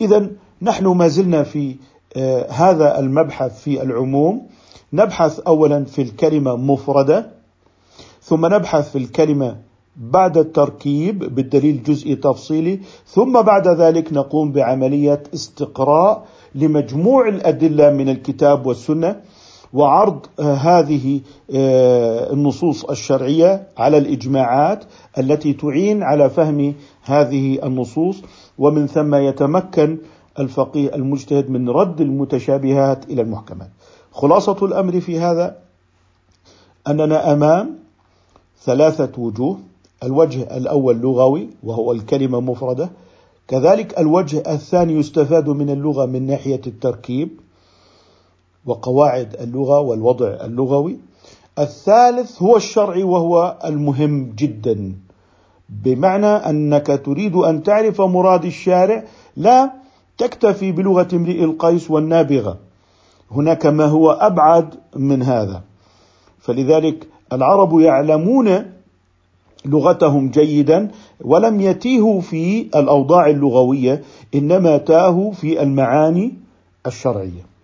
اذا 0.00 0.30
نحن 0.62 0.86
ما 0.86 1.08
زلنا 1.08 1.42
في 1.42 1.76
آه، 2.16 2.50
هذا 2.50 2.98
المبحث 2.98 3.62
في 3.62 3.82
العموم 3.82 4.46
نبحث 4.92 5.40
اولا 5.40 5.84
في 5.84 6.02
الكلمة 6.02 6.56
مفردة 6.56 7.30
ثم 8.22 8.46
نبحث 8.46 8.90
في 8.90 8.98
الكلمة 8.98 9.56
بعد 9.96 10.38
التركيب 10.38 11.34
بالدليل 11.34 11.82
جزئي 11.82 12.16
تفصيلي 12.16 12.80
ثم 13.06 13.42
بعد 13.42 13.68
ذلك 13.68 14.12
نقوم 14.12 14.52
بعملية 14.52 15.22
استقراء 15.34 16.26
لمجموع 16.54 17.28
الأدلة 17.28 17.90
من 17.90 18.08
الكتاب 18.08 18.66
والسنة 18.66 19.20
وعرض 19.76 20.26
آه، 20.40 20.54
هذه 20.54 21.20
آه، 21.54 22.32
النصوص 22.32 22.84
الشرعية 22.84 23.68
على 23.78 23.98
الإجماعات 23.98 24.84
التي 25.18 25.52
تعين 25.52 26.02
على 26.02 26.30
فهم 26.30 26.74
هذه 27.02 27.66
النصوص. 27.66 28.22
ومن 28.58 28.86
ثم 28.86 29.14
يتمكن 29.14 29.98
الفقيه 30.38 30.94
المجتهد 30.94 31.50
من 31.50 31.68
رد 31.68 32.00
المتشابهات 32.00 33.10
إلى 33.10 33.22
المحكمات. 33.22 33.70
خلاصة 34.12 34.56
الأمر 34.62 35.00
في 35.00 35.18
هذا 35.20 35.56
أننا 36.88 37.32
أمام 37.32 37.78
ثلاثة 38.64 39.12
وجوه، 39.18 39.58
الوجه 40.02 40.56
الأول 40.56 40.96
لغوي 40.96 41.48
وهو 41.62 41.92
الكلمة 41.92 42.40
مفردة. 42.40 42.90
كذلك 43.48 43.98
الوجه 43.98 44.42
الثاني 44.46 44.92
يستفاد 44.92 45.48
من 45.48 45.70
اللغة 45.70 46.06
من 46.06 46.26
ناحية 46.26 46.60
التركيب. 46.66 47.45
وقواعد 48.66 49.36
اللغة 49.40 49.80
والوضع 49.80 50.26
اللغوي. 50.26 50.96
الثالث 51.58 52.42
هو 52.42 52.56
الشرعي 52.56 53.02
وهو 53.02 53.56
المهم 53.64 54.32
جدا 54.36 54.94
بمعنى 55.68 56.26
أنك 56.26 56.86
تريد 57.04 57.36
أن 57.36 57.62
تعرف 57.62 58.00
مراد 58.00 58.44
الشارع 58.44 59.04
لا 59.36 59.72
تكتفي 60.18 60.72
بلغة 60.72 61.08
امرئ 61.12 61.44
القيس 61.44 61.90
والنابغة. 61.90 62.56
هناك 63.30 63.66
ما 63.66 63.84
هو 63.84 64.10
أبعد 64.10 64.74
من 64.96 65.22
هذا. 65.22 65.62
فلذلك 66.38 67.06
العرب 67.32 67.80
يعلمون 67.80 68.64
لغتهم 69.64 70.30
جيدا 70.30 70.90
ولم 71.20 71.60
يتيهوا 71.60 72.20
في 72.20 72.60
الأوضاع 72.62 73.26
اللغوية 73.26 74.02
إنما 74.34 74.76
تاهوا 74.76 75.32
في 75.32 75.62
المعاني 75.62 76.34
الشرعية. 76.86 77.55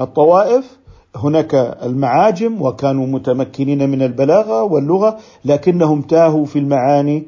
الطوائف 0.00 0.78
هناك 1.16 1.54
المعاجم 1.82 2.62
وكانوا 2.62 3.06
متمكنين 3.06 3.90
من 3.90 4.02
البلاغة 4.02 4.62
واللغة 4.62 5.18
لكنهم 5.44 6.02
تاهوا 6.02 6.44
في 6.44 6.58
المعاني 6.58 7.22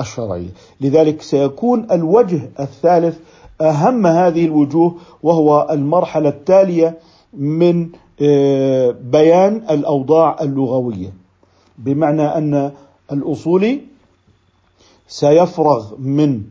الشرعية. 0.00 0.48
لذلك 0.80 1.22
سيكون 1.22 1.86
الوجه 1.92 2.50
الثالث 2.60 3.18
أهم 3.60 4.06
هذه 4.06 4.44
الوجوه 4.44 4.94
وهو 5.22 5.68
المرحلة 5.70 6.28
التالية 6.28 6.98
من 7.32 7.88
آه، 8.22 8.90
بيان 8.90 9.62
الأوضاع 9.70 10.36
اللغوية. 10.40 11.12
بمعنى 11.78 12.22
أن 12.22 12.72
الأصولي 13.12 13.80
سيفرغ 15.08 15.96
من 15.98 16.42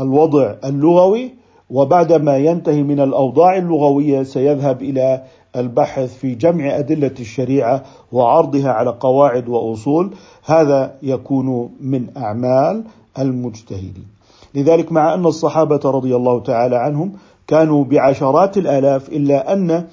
الوضع 0.00 0.54
اللغوي 0.64 1.39
وبعدما 1.70 2.36
ينتهي 2.36 2.82
من 2.82 3.00
الأوضاع 3.00 3.56
اللغوية 3.56 4.22
سيذهب 4.22 4.82
إلى 4.82 5.22
البحث 5.56 6.18
في 6.18 6.34
جمع 6.34 6.78
أدلة 6.78 7.14
الشريعة 7.20 7.82
وعرضها 8.12 8.70
على 8.70 8.90
قواعد 9.00 9.48
وأصول. 9.48 10.10
هذا 10.44 10.94
يكون 11.02 11.70
من 11.80 12.06
أعمال 12.16 12.84
المجتهدين. 13.18 14.06
لذلك 14.54 14.92
مع 14.92 15.14
أن 15.14 15.26
الصحابة 15.26 15.80
رضي 15.84 16.16
الله 16.16 16.40
تعالى 16.40 16.76
عنهم 16.76 17.12
كانوا 17.46 17.84
بعشرات 17.84 18.58
الآلاف 18.58 19.08
إلا 19.08 19.52
أن 19.52 19.86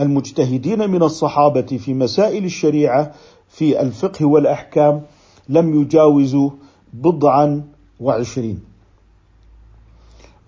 المجتهدين 0.00 0.90
من 0.90 1.02
الصحابة 1.02 1.62
في 1.62 1.94
مسائل 1.94 2.44
الشريعة 2.44 3.12
في 3.48 3.80
الفقه 3.80 4.26
والأحكام 4.26 5.02
لم 5.48 5.80
يجاوزوا 5.80 6.50
بضعا 6.92 7.64
وعشرين. 8.00 8.69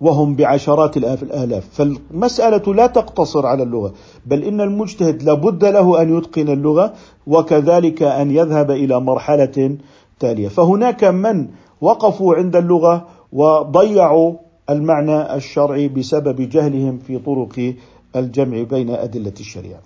وهم 0.03 0.35
بعشرات 0.35 0.97
الآلاف. 0.97 1.63
فالمسألة 1.71 2.73
لا 2.73 2.87
تقتصر 2.87 3.45
على 3.45 3.63
اللغة 3.63 3.93
بل 4.25 4.43
إن 4.43 4.61
المجتهد 4.61 5.23
لابد 5.23 5.65
له 5.65 6.01
أن 6.01 6.17
يتقن 6.17 6.49
اللغة 6.49 6.93
وكذلك 7.27 8.03
أن 8.03 8.31
يذهب 8.31 8.71
إلى 8.71 8.99
مرحلة 8.99 9.77
تالية. 10.19 10.47
فهناك 10.47 11.03
من 11.03 11.47
وقفوا 11.81 12.35
عند 12.35 12.55
اللغة 12.55 13.07
وضيعوا 13.31 14.33
المعنى 14.69 15.35
الشرعي 15.35 15.87
بسبب 15.87 16.49
جهلهم 16.49 16.99
في 16.99 17.19
طرق 17.19 17.75
الجمع 18.15 18.61
بين 18.63 18.89
أدلة 18.89 19.33
الشريعة. 19.39 19.81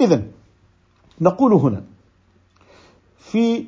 إذا 0.00 0.22
نقول 1.20 1.52
هنا 1.52 1.82
في 3.18 3.64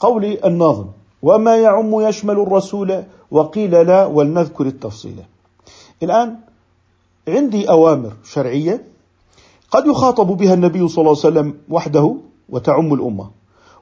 قول 0.00 0.24
الناظم 0.24 0.86
وما 1.22 1.56
يعم 1.56 2.00
يشمل 2.00 2.38
الرسول 2.40 3.04
وقيل 3.30 3.70
لا 3.86 4.06
ولنذكر 4.06 4.66
التفصيل. 4.66 5.16
الآن 6.02 6.36
عندي 7.28 7.70
أوامر 7.70 8.12
شرعية 8.24 8.84
قد 9.70 9.86
يخاطب 9.86 10.26
بها 10.26 10.54
النبي 10.54 10.88
صلى 10.88 10.98
الله 10.98 11.16
عليه 11.24 11.28
وسلم 11.28 11.54
وحده 11.68 12.16
وتعم 12.48 12.94
الأمة. 12.94 13.30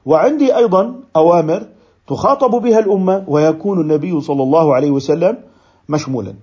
وعندي 0.05 0.55
أيضا 0.55 0.95
أوامر 1.15 1.65
تخاطب 2.07 2.51
بها 2.61 2.79
الأمة 2.79 3.23
ويكون 3.27 3.81
النبي 3.81 4.21
صلى 4.21 4.43
الله 4.43 4.75
عليه 4.75 4.91
وسلم 4.91 5.37
مشمولا. 5.89 6.33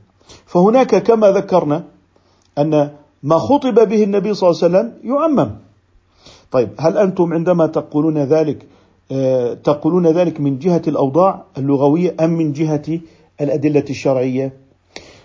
فهناك 0.46 1.02
كما 1.02 1.30
ذكرنا 1.30 1.84
أن 2.58 2.90
ما 3.22 3.38
خطب 3.38 3.88
به 3.88 4.04
النبي 4.04 4.34
صلى 4.34 4.50
الله 4.50 4.62
عليه 4.62 4.66
وسلم 4.66 4.86
يعمم 5.14 5.50
طيب 6.50 6.70
هل 6.78 6.98
أنتم 6.98 7.32
عندما 7.32 7.66
تقولون 7.66 8.18
ذلك 8.18 8.66
تقولون 9.64 10.06
ذلك 10.06 10.40
من 10.40 10.58
جهة 10.58 10.82
الأوضاع 10.88 11.44
اللغوية 11.58 12.14
أم 12.20 12.30
من 12.30 12.52
جهة 12.52 13.00
الأدلة 13.40 13.84
الشرعية؟ 13.90 14.52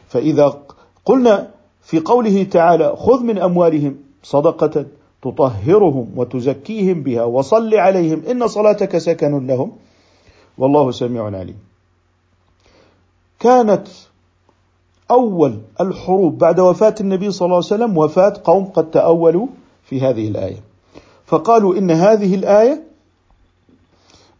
فإذا 0.07 0.57
قلنا 1.05 1.51
في 1.81 1.99
قوله 1.99 2.43
تعالى 2.43 2.95
خذ 2.97 3.23
من 3.23 3.37
أموالهم 3.37 3.97
صدقة 4.23 4.85
تطهرهم 5.21 6.11
وتزكيهم 6.15 7.03
بها 7.03 7.23
وصل 7.23 7.73
عليهم 7.75 8.23
إن 8.31 8.47
صلاتك 8.47 8.97
سكن 8.97 9.47
لهم 9.47 9.71
والله 10.57 10.91
سميع 10.91 11.25
عليم. 11.25 11.57
كانت 13.39 13.87
أول 15.11 15.57
الحروب 15.81 16.37
بعد 16.37 16.59
وفاة 16.59 16.95
النبي 17.01 17.31
صلى 17.31 17.45
الله 17.45 17.55
عليه 17.55 17.65
وسلم 17.65 17.97
وفاة 17.97 18.33
قوم 18.43 18.65
قد 18.65 18.91
تأولوا 18.91 19.47
في 19.83 20.01
هذه 20.01 20.27
الآية. 20.27 20.63
فقالوا 21.25 21.77
إن 21.77 21.91
هذه 21.91 22.35
الآية 22.35 22.90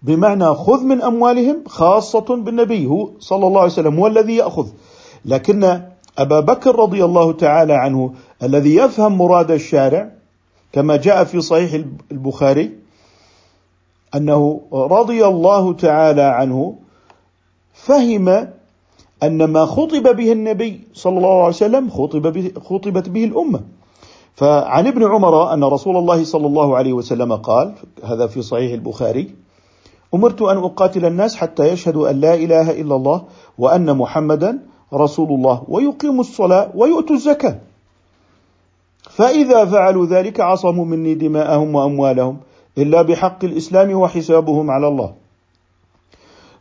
بمعنى 0.02 0.46
خذ 0.46 0.84
من 0.84 1.02
أموالهم 1.02 1.64
خاصة 1.68 2.36
بالنبي 2.36 2.86
هو 2.86 3.10
صلى 3.20 3.48
الله 3.48 3.62
عليه 3.62 3.72
وسلم 3.72 4.00
هو 4.00 4.08
الذي 4.08 4.36
يأخذ. 4.36 4.68
لكن 5.26 5.82
أبا 6.18 6.40
بكر 6.40 6.76
رضي 6.76 7.06
الله 7.06 7.32
تعالى 7.34 7.74
عنه 7.74 8.14
الذي 8.44 8.76
يفهم 8.76 9.18
مراد 9.18 9.52
الشارع 9.52 10.12
كما 10.74 10.96
جاء 10.96 11.24
في 11.24 11.42
صحيح 11.42 11.84
البخاري 12.12 12.72
أنه 14.16 14.62
رضي 14.74 15.26
الله 15.26 15.74
تعالى 15.74 16.22
عنه 16.22 16.76
فهم 17.74 18.30
أن 19.24 19.44
ما 19.44 19.66
خطب 19.66 20.16
به 20.16 20.32
النبي 20.32 20.82
صلى 20.94 21.18
الله 21.18 21.38
عليه 21.38 21.48
وسلم 21.48 21.90
خطب 21.90 22.34
به 22.34 22.52
خطبت 22.64 23.10
به 23.10 23.26
الأمة. 23.26 23.62
فعن 24.36 24.88
ابن 24.88 25.04
عمر 25.04 25.54
أن 25.54 25.64
رسول 25.64 25.98
الله 25.98 26.24
صلى 26.24 26.48
الله 26.48 26.78
عليه 26.78 26.94
وسلم 26.94 27.36
قال 27.36 27.74
هذا 28.04 28.28
في 28.28 28.42
صحيح 28.42 28.74
البخاري 28.74 29.36
أمرت 30.14 30.42
أن 30.42 30.58
أقاتل 30.58 31.06
الناس 31.06 31.36
حتى 31.36 31.68
يشهدوا 31.68 32.10
أن 32.10 32.16
لا 32.22 32.34
إله 32.34 32.72
إلا 32.82 32.96
الله 32.96 33.24
وأن 33.58 33.98
محمدا 33.98 34.60
رسول 34.94 35.30
الله 35.30 35.64
ويقيموا 35.68 36.22
الصلاة 36.22 36.72
ويؤتوا 36.76 37.16
الزكاة. 37.16 37.56
فإذا 39.02 39.66
فعلوا 39.66 40.06
ذلك 40.06 40.40
عصموا 40.40 40.86
مني 40.86 41.14
دماءهم 41.14 41.76
وأموالهم 41.76 42.38
إلا 42.78 43.02
بحق 43.02 43.44
الإسلام 43.44 43.92
وحسابهم 43.92 44.72
على 44.72 44.88
الله. 44.88 45.14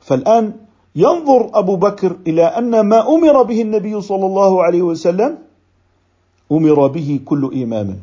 فالآن 0.01 0.53
ينظر 0.97 1.51
أبو 1.55 1.77
بكر 1.77 2.17
إلى 2.27 2.45
أن 2.45 2.81
ما 2.81 3.09
أمر 3.15 3.43
به 3.43 3.63
النبي 3.63 4.01
صلى 4.01 4.27
الله 4.27 4.63
عليه 4.63 4.83
وسلم 4.83 5.39
أمر 6.53 6.87
به 6.87 7.21
كل 7.25 7.51
إمام. 7.63 7.99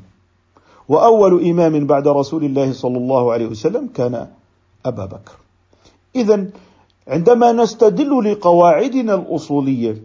وأول 0.89 1.43
إمام 1.43 1.87
بعد 1.87 2.07
رسول 2.07 2.43
الله 2.43 2.73
صلى 2.73 2.97
الله 2.97 3.31
عليه 3.31 3.45
وسلم 3.45 3.89
كان 3.95 4.27
أبا 4.87 5.05
بكر. 5.05 5.35
إذا 6.15 6.45
عندما 7.07 7.51
نستدل 7.51 8.31
لقواعدنا 8.31 9.15
الأصولية 9.15 9.97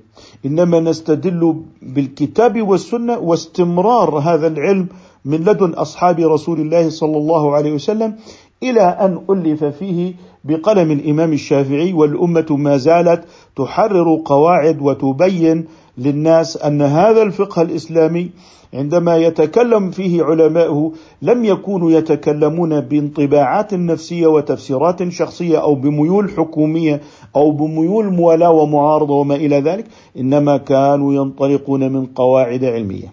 إنما 0.47 0.81
نستدل 0.81 1.57
بالكتاب 1.83 2.63
والسنة 2.69 3.19
واستمرار 3.19 4.19
هذا 4.19 4.47
العلم 4.47 4.87
من 5.25 5.39
لدن 5.39 5.71
أصحاب 5.71 6.21
رسول 6.21 6.61
الله 6.61 6.91
صلى 6.91 7.17
الله 7.17 7.55
عليه 7.55 7.73
وسلم 7.73 8.17
إلى 8.63 8.81
أن 8.81 9.21
ألف 9.31 9.65
فيه 9.65 10.15
بقلم 10.45 10.91
الإمام 10.91 11.33
الشافعي 11.33 11.93
والأمة 11.93 12.47
ما 12.51 12.77
زالت 12.77 13.25
تحرر 13.57 14.23
قواعد 14.25 14.83
وتبين 14.83 15.65
للناس 15.99 16.57
أن 16.57 16.83
هذا 16.83 17.23
الفقه 17.23 17.63
الإسلامي 17.63 18.31
عندما 18.75 19.17
يتكلم 19.17 19.91
فيه 19.91 20.23
علماؤه 20.23 20.93
لم 21.23 21.45
يكونوا 21.45 21.91
يتكلمون 21.91 22.81
بانطباعات 22.81 23.75
نفسية 23.75 24.27
وتفسيرات 24.27 25.09
شخصية 25.09 25.63
أو 25.63 25.75
بميول 25.75 26.31
حكومية 26.31 27.01
أو 27.37 27.51
بميول 27.51 28.13
موالاة 28.13 28.51
ومعارضة 28.51 29.15
وما 29.15 29.35
إلى 29.35 29.61
ذلك 29.61 29.87
إنما 30.17 30.57
كانوا 30.57 31.15
ينطلقون 31.15 31.93
من 31.93 32.07
قواعد 32.07 32.65
علمية. 32.65 33.13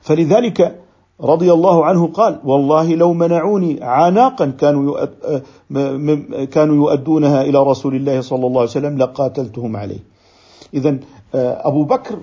فلذلك 0.00 0.80
رضي 1.20 1.52
الله 1.52 1.84
عنه 1.84 2.06
قال 2.06 2.40
والله 2.44 2.94
لو 2.94 3.12
منعوني 3.12 3.78
عناقا 3.82 4.46
كانوا 4.46 5.06
كانوا 6.44 6.76
يؤدونها 6.76 7.42
إلى 7.42 7.62
رسول 7.62 7.94
الله 7.94 8.20
صلى 8.20 8.46
الله 8.46 8.60
عليه 8.60 8.70
وسلم 8.70 8.98
لقاتلتهم 8.98 9.76
عليه. 9.76 9.98
اذا 10.74 10.98
أبو 11.34 11.82
بكر 11.84 12.18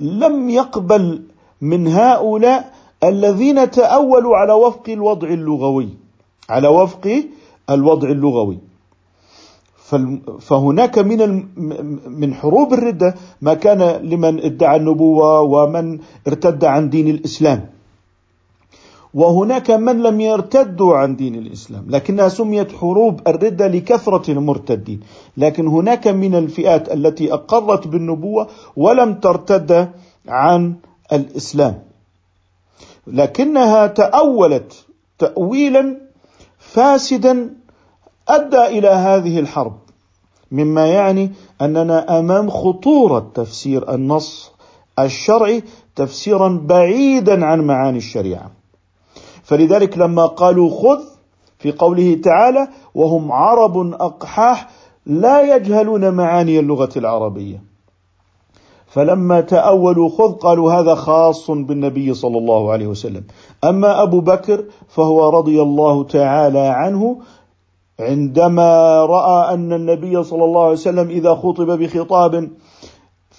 لم 0.00 0.50
يقبل 0.50 1.22
من 1.60 1.88
هؤلاء 1.88 2.72
الذين 3.04 3.70
تأولوا 3.70 4.36
على 4.36 4.52
وفق 4.52 4.88
الوضع 4.88 5.28
اللغوي 5.28 5.88
على 6.50 6.68
وفق 6.68 7.24
الوضع 7.70 8.08
اللغوي. 8.08 8.58
فهناك 10.40 10.98
من 10.98 11.20
من 12.20 12.34
حروب 12.34 12.72
الردة 12.72 13.14
ما 13.42 13.54
كان 13.54 13.82
لمن 13.82 14.40
ادعى 14.40 14.76
النبوة 14.76 15.40
ومن 15.40 15.98
ارتد 16.28 16.64
عن 16.64 16.90
دين 16.90 17.08
الإسلام. 17.08 17.66
وهناك 19.14 19.70
من 19.70 20.02
لم 20.02 20.20
يرتدوا 20.20 20.96
عن 20.96 21.16
دين 21.16 21.34
الإسلام 21.34 21.84
لكنها 21.88 22.28
سميت 22.28 22.72
حروب 22.72 23.28
الردة 23.28 23.66
لكثرة 23.66 24.30
المرتدين. 24.30 25.00
لكن 25.36 25.66
هناك 25.66 26.08
من 26.08 26.34
الفئات 26.34 26.92
التي 26.92 27.32
أقرت 27.32 27.86
بالنبوة 27.86 28.48
ولم 28.76 29.14
ترتد 29.14 29.88
عن 30.28 30.74
الإسلام. 31.12 31.82
لكنها 33.06 33.86
تأولت 33.86 34.86
تاويلا 35.18 35.96
فاسدا 36.58 37.54
أدى 38.28 38.66
إلى 38.66 38.88
هذه 38.88 39.38
الحرب. 39.38 39.76
مما 40.52 40.86
يعني 40.86 41.32
أننا 41.60 42.18
أمام 42.18 42.50
خطورة 42.50 43.30
تفسير 43.34 43.94
النص 43.94 44.52
الشرعي 44.98 45.62
تفسيرا 45.96 46.60
بعيدا 46.64 47.44
عن 47.44 47.60
معاني 47.60 47.98
الشريعة. 47.98 48.59
فلذلك 49.50 49.98
لما 49.98 50.26
قالوا 50.26 50.70
خذ 50.70 51.00
في 51.58 51.72
قوله 51.72 52.20
تعالى 52.24 52.68
وهم 52.94 53.32
عرب 53.32 53.76
أقحاح 53.92 54.68
لا 55.06 55.56
يجهلون 55.56 56.10
معاني 56.10 56.58
اللغة 56.58 56.88
العربية. 56.96 57.62
فلما 58.86 59.40
تأولوا 59.40 60.08
خذ 60.08 60.32
قالوا 60.32 60.72
هذا 60.72 60.94
خاص 60.94 61.50
بالنبي 61.50 62.14
صلى 62.14 62.38
الله 62.38 62.72
عليه 62.72 62.86
وسلم. 62.86 63.24
أما 63.64 64.02
أبو 64.02 64.20
بكر 64.20 64.64
فهو 64.88 65.28
رضي 65.28 65.62
الله 65.62 66.04
تعالى 66.04 66.58
عنه 66.58 67.20
عندما 68.00 69.04
رأى 69.04 69.54
أن 69.54 69.72
النبي 69.72 70.22
صلى 70.22 70.44
الله 70.44 70.62
عليه 70.62 70.72
وسلم 70.72 71.08
إذا 71.08 71.34
خطب 71.34 71.78
بخطاب 71.78 72.50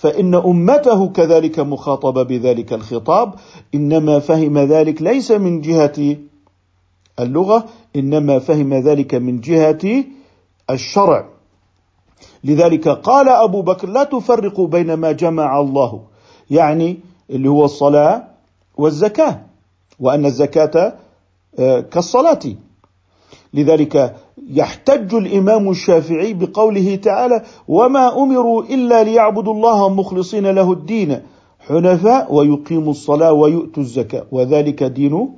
فإن 0.01 0.35
أمته 0.35 1.09
كذلك 1.09 1.59
مخاطبة 1.59 2.23
بذلك 2.23 2.73
الخطاب. 2.73 3.33
إنما 3.75 4.19
فهم 4.19 4.57
ذلك 4.57 5.01
ليس 5.01 5.31
من 5.31 5.61
جهة 5.61 6.17
اللغة 7.19 7.65
إنما 7.95 8.39
فهم 8.39 8.73
ذلك 8.73 9.15
من 9.15 9.39
جهة 9.39 10.03
الشرع. 10.69 11.25
لذلك 12.43 12.87
قال 12.87 13.29
أبو 13.29 13.61
بكر 13.61 13.89
لا 13.89 14.03
تفرقوا 14.03 14.67
بين 14.67 14.93
ما 14.93 15.11
جمع 15.11 15.59
الله 15.59 16.01
يعني 16.49 16.99
اللي 17.29 17.49
هو 17.49 17.65
الصلاة 17.65 18.27
والزكاة 18.77 19.45
وأن 19.99 20.25
الزكاة 20.25 20.93
آه، 21.59 21.79
كالصلاة. 21.79 22.39
لذلك 23.53 24.15
يحتج 24.51 25.13
الإمام 25.15 25.69
الشافعي 25.69 26.33
بقوله 26.33 26.95
تعالى 26.95 27.43
وما 27.67 28.23
امروا 28.23 28.63
الا 28.63 29.03
ليعبدوا 29.03 29.53
الله 29.53 29.89
مخلصين 29.89 30.47
له 30.47 30.71
الدين 30.71 31.19
حنفاء 31.59 32.33
ويقيموا 32.33 32.91
الصلاه 32.91 33.33
ويؤتوا 33.33 33.83
الزكاه 33.83 34.25
وذلك 34.31 34.83
دين 34.83 35.29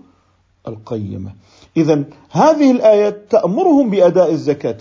القيمه. 0.67 1.31
اذا 1.77 2.03
هذه 2.31 2.71
الآية 2.71 3.09
تأمرهم 3.29 3.89
بأداء 3.89 4.31
الزكاة. 4.31 4.77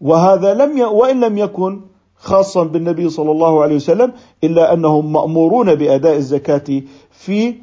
وهذا 0.00 0.54
لم 0.54 0.78
ي... 0.78 0.84
وإن 0.84 1.20
لم 1.20 1.38
يكن 1.38 1.80
خاصا 2.16 2.64
بالنبي 2.64 3.08
صلى 3.08 3.30
الله 3.30 3.62
عليه 3.62 3.76
وسلم 3.76 4.12
إلا 4.44 4.72
أنهم 4.72 5.12
مأمورون 5.12 5.74
بأداء 5.74 6.16
الزكاة 6.16 6.82
في 7.10 7.54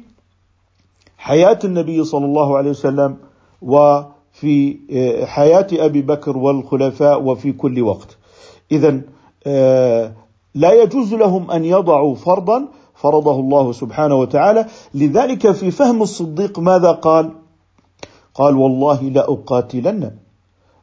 حياة 1.18 1.58
النبي 1.64 2.04
صلى 2.04 2.24
الله 2.24 2.56
عليه 2.56 2.70
وسلم 2.70 3.16
و 3.62 4.00
في 4.40 4.76
آه، 4.92 5.24
حياة 5.24 5.66
أبي 5.72 6.02
بكر 6.02 6.36
والخلفاء 6.38 7.22
وفي 7.22 7.52
كل 7.52 7.82
وقت. 7.82 8.16
إذا 8.72 9.00
آه، 9.46 10.12
لا 10.54 10.72
يجوز 10.82 11.14
لهم 11.14 11.50
أن 11.50 11.64
يضعوا 11.64 12.14
فرضا 12.14 12.68
فرضه 12.94 13.40
الله 13.40 13.72
سبحانه 13.72 14.14
وتعالى. 14.14 14.66
لذلك 14.94 15.52
في 15.52 15.70
فهم 15.70 16.02
الصديق 16.02 16.58
ماذا 16.58 16.90
قال؟ 16.92 17.30
قال 18.34 18.56
والله 18.56 19.02
لأقاتلن 19.02 20.10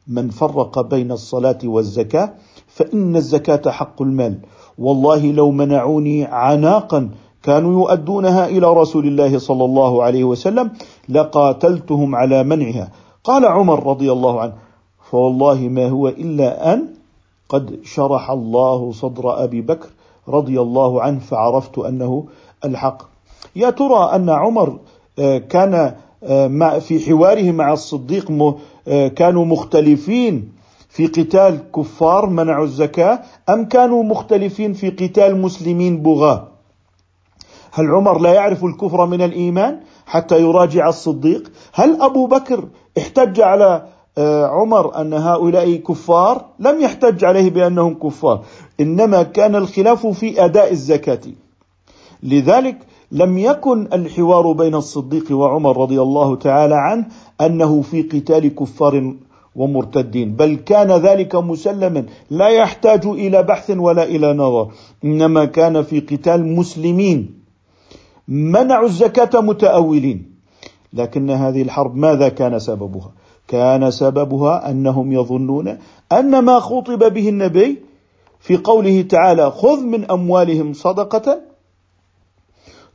من 0.07 0.29
فرق 0.29 0.81
بين 0.81 1.11
الصلاة 1.11 1.59
والزكاة 1.63 2.33
فإن 2.67 3.15
الزكاة 3.15 3.71
حق 3.71 4.01
المال. 4.01 4.39
والله 4.77 5.31
لو 5.31 5.51
منعوني 5.51 6.25
عناقا 6.25 7.09
كانوا 7.43 7.81
يؤدونها 7.81 8.45
إلى 8.47 8.73
رسول 8.73 9.07
الله 9.07 9.37
صلى 9.39 9.65
الله 9.65 10.03
عليه 10.03 10.23
وسلم 10.23 10.71
لقاتلتهم 11.09 12.15
على 12.15 12.43
منعها. 12.43 12.91
قال 13.23 13.45
عمر 13.45 13.88
رضي 13.88 14.12
الله 14.12 14.41
عنه 14.41 14.53
فوالله 15.12 15.59
ما 15.59 15.89
هو 15.89 16.07
إلا 16.07 16.73
أن 16.73 16.88
قد 17.49 17.79
شرح 17.83 18.31
الله 18.31 18.91
صدر 18.91 19.43
أبي 19.43 19.62
بكر 19.62 19.89
رضي 20.27 20.62
الله 20.62 21.01
عنه 21.01 21.19
فعرفت 21.19 21.77
أنه 21.77 22.25
الحق. 22.65 23.03
يا 23.55 23.69
ترى 23.69 24.15
أن 24.15 24.29
عمر 24.29 24.77
آه، 25.19 25.38
كان 25.38 25.95
آه، 26.23 26.79
في 26.79 26.99
حواره 26.99 27.51
مع 27.51 27.73
الصديق 27.73 28.55
آه، 28.88 29.07
كانوا 29.07 29.45
مختلفين 29.45 30.51
في 30.89 31.07
قتال 31.07 31.71
كفار 31.75 32.29
منعوا 32.29 32.65
الزكاة 32.65 33.19
أم 33.49 33.65
كانوا 33.65 34.03
مختلفين 34.03 34.73
في 34.73 34.89
قتال 34.89 35.41
مسلمين 35.41 36.03
بغاة؟ 36.03 36.52
هل 37.75 37.91
عمر 37.91 38.19
لا 38.19 38.33
يعرف 38.33 38.65
الكفر 38.65 39.05
من 39.05 39.21
الإيمان 39.21 39.79
حتى 40.05 40.41
يراجع 40.41 40.89
الصديق؟ 40.89 41.51
هل 41.73 42.01
أبو 42.01 42.27
بكر 42.27 42.67
احتج 42.97 43.41
على 43.41 43.86
آه، 44.17 44.47
عمر 44.47 45.01
أن 45.01 45.13
هؤلاء 45.13 45.75
كفار؟ 45.75 46.45
لم 46.59 46.81
يحتج 46.81 47.25
عليه 47.25 47.49
بأنهم 47.49 47.93
كفار. 47.93 48.43
إنما 48.79 49.23
كان 49.23 49.55
الخلاف 49.55 50.07
في 50.07 50.45
أداء 50.45 50.71
الزكاة. 50.71 51.19
لذلك 52.23 52.77
لم 53.12 53.38
يكن 53.38 53.88
الحوار 53.93 54.51
بين 54.51 54.75
الصديق 54.75 55.31
وعمر 55.31 55.77
رضي 55.77 56.01
الله 56.01 56.36
تعالى 56.36 56.75
عنه 56.75 57.05
أنه 57.41 57.81
في 57.81 58.01
قتال 58.01 58.55
كفار 58.55 59.13
ومرتدين 59.55 60.36
بل 60.36 60.55
كان 60.55 60.91
ذلك 60.91 61.36
مسلما. 61.36 62.05
لا 62.29 62.47
يحتاج 62.47 63.05
إلى 63.05 63.43
بحث 63.43 63.69
ولا 63.69 64.03
إلى 64.03 64.33
نظر 64.33 64.71
إنما 65.03 65.45
كان 65.45 65.83
في 65.83 65.99
قتال 65.99 66.55
مسلمين. 66.55 67.42
منعوا 68.27 68.86
الزكاة 68.86 69.41
متأولين 69.41 70.33
لكن 70.93 71.29
هذه 71.29 71.62
الحرب 71.62 71.95
ماذا 71.95 72.29
كان 72.29 72.59
سببها؟ 72.59 73.12
كان 73.47 73.91
سببها 73.91 74.69
أنهم 74.71 75.12
يظنون 75.12 75.77
أن 76.12 76.39
ما 76.39 76.59
خطب 76.59 77.13
به 77.13 77.29
النبي 77.29 77.79
في 78.39 78.57
قوله 78.57 79.01
تعالى 79.01 79.51
خذ 79.51 79.81
من 79.83 80.12
أموالهم 80.12 80.73
صدقة 80.73 81.41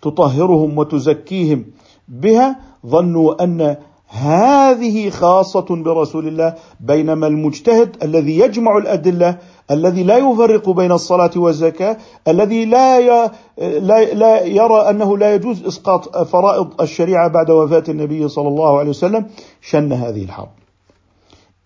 تطهرهم 0.03 0.79
وتزكيهم 0.79 1.65
بها 2.09 2.61
ظنوا 2.87 3.45
أن 3.45 3.77
هذه 4.09 5.11
خاصة 5.11 5.67
برسول 5.83 6.29
الله 6.29 6.55
بينما 6.81 7.27
المجتهد 7.27 7.97
الذي 8.03 8.39
يجمع 8.39 8.79
الأدلة 8.79 9.39
الذي 9.71 10.03
لا 10.03 10.17
يفرق 10.17 10.71
بين 10.71 10.93
الصلاة 10.93 11.31
والزكاة 11.37 11.97
الذي 12.29 12.65
لا 12.65 13.01
لا 14.15 14.45
يرى 14.45 14.91
أنه 14.91 15.19
لا 15.19 15.35
يجوز 15.35 15.67
إسقاط 15.67 16.19
فرائض 16.19 16.81
الشريعة 16.81 17.29
بعد 17.29 17.51
وفاة 17.51 17.85
النبي 17.89 18.29
صلى 18.29 18.49
الله 18.49 18.79
عليه 18.79 18.91
وسلم 18.91 19.27
شن 19.61 19.93
هذه 19.93 20.25
الحرب. 20.25 20.49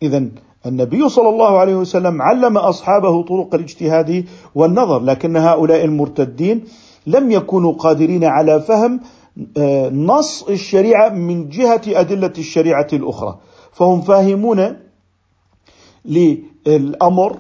إذا 0.03 0.25
النبي 0.67 1.09
صلى 1.09 1.29
الله 1.29 1.59
عليه 1.59 1.75
وسلم 1.77 2.23
علم 2.23 2.59
أصحابه 2.59 3.23
طرق 3.23 3.55
الاجتهاد 3.55 4.25
والنظر 4.55 5.01
لكن 5.01 5.37
هؤلاء 5.37 5.85
المرتدين 5.85 6.65
لم 7.07 7.31
يكونوا 7.31 7.73
قادرين 7.73 8.25
على 8.25 8.61
فهم 8.61 9.01
آه، 9.57 9.89
نص 9.89 10.43
الشريعة 10.43 11.09
من 11.09 11.49
جهة 11.49 11.83
أدلة 11.87 12.33
الشريعة 12.39 12.89
الأخرى. 12.93 13.39
فهم 13.73 14.01
فاهمون 14.01 14.77
للأمر 16.05 17.39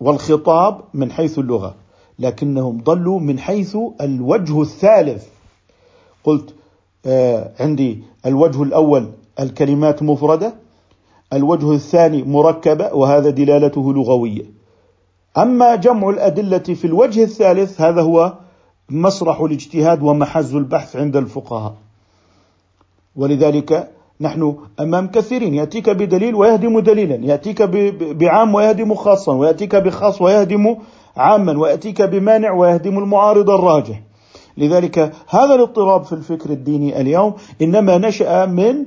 والخطاب 0.00 0.80
من 0.94 1.12
حيث 1.12 1.38
اللغة 1.38 1.74
لكنهم 2.18 2.80
ضلوا 2.80 3.20
من 3.20 3.38
حيث 3.38 3.76
الوجه 4.00 4.62
الثالث. 4.62 5.24
قلت 6.24 6.54
آه، 7.06 7.52
عندي 7.60 8.02
الوجه 8.26 8.62
الأول 8.62 9.10
الكلمات 9.40 10.02
مفردة 10.02 10.54
الوجه 11.32 11.72
الثاني 11.72 12.22
مركبة 12.22 12.94
وهذا 12.94 13.30
دلالته 13.30 13.92
لغوية. 13.92 14.44
أما 15.38 15.74
جمع 15.74 16.10
الأدلة 16.10 16.58
في 16.58 16.84
الوجه 16.84 17.22
الثالث 17.22 17.80
هذا 17.80 18.02
هو 18.02 18.34
مسرح 18.90 19.40
الاجتهاد 19.40 20.02
ومحز 20.02 20.54
البحث 20.54 20.96
عند 20.96 21.16
الفقهاء. 21.16 21.74
ولذلك 23.16 23.95
نحن 24.20 24.56
أمام 24.80 25.06
كثيرين. 25.06 25.54
يأتيك 25.54 25.90
بدليل 25.90 26.34
ويهدم 26.34 26.80
دليلا. 26.80 27.14
يأتيك 27.14 27.62
بعام 28.12 28.54
ويهدم 28.54 28.94
خاصا. 28.94 29.34
ويأتيك 29.34 29.76
بخاص 29.76 30.22
ويهدم 30.22 30.76
عاما. 31.16 31.58
ويأتيك 31.58 32.02
بمانع 32.02 32.52
ويهدم 32.52 32.98
المعارض 32.98 33.50
الراجح. 33.50 34.02
لذلك 34.56 35.12
هذا 35.28 35.54
الاضطراب 35.54 36.04
في 36.04 36.12
الفكر 36.12 36.50
الديني 36.50 37.00
اليوم 37.00 37.34
إنما 37.62 37.98
نشأ 37.98 38.46
من 38.46 38.84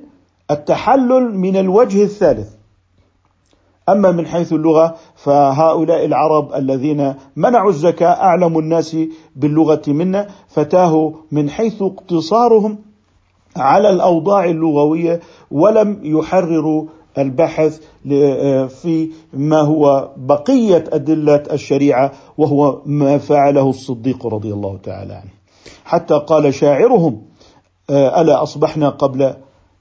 التحلل 0.52 1.38
من 1.38 1.58
الوجه 1.58 2.04
الثالث. 2.04 2.48
أما 3.89 4.12
من 4.12 4.28
حيث 4.28 4.54
اللغة 4.54 4.96
فهؤلاء 5.15 6.06
العرب 6.06 6.54
الذين 6.54 7.13
منعوا 7.36 7.70
الزكاة 7.70 8.08
أعلم 8.08 8.60
الناس 8.60 8.98
باللغة 9.36 9.82
منا. 9.88 10.28
فتاهوا 10.48 11.12
من 11.32 11.50
حيث 11.50 11.82
اقتصارهم 11.82 12.78
على 13.56 13.90
الأوضاع 13.90 14.46
اللغوية 14.46 15.20
ولم 15.52 16.00
يحرروا 16.04 16.86
البحث 17.18 17.82
في 18.68 19.10
ما 19.34 19.60
هو 19.62 20.12
بقية 20.18 20.84
أدلة 20.94 21.44
الشريعة 21.52 22.12
وهو 22.38 22.82
ما 22.86 23.18
فعله 23.18 23.70
الصديق 23.70 24.28
رضي 24.28 24.54
الله 24.54 24.78
تعالى 24.84 25.14
عنه. 25.14 25.32
حتى 25.86 26.14
قال 26.14 26.54
شاعرهم 26.54 27.22
ألا 27.90 28.44
أصبحنا 28.44 28.90
قبل 28.90 29.34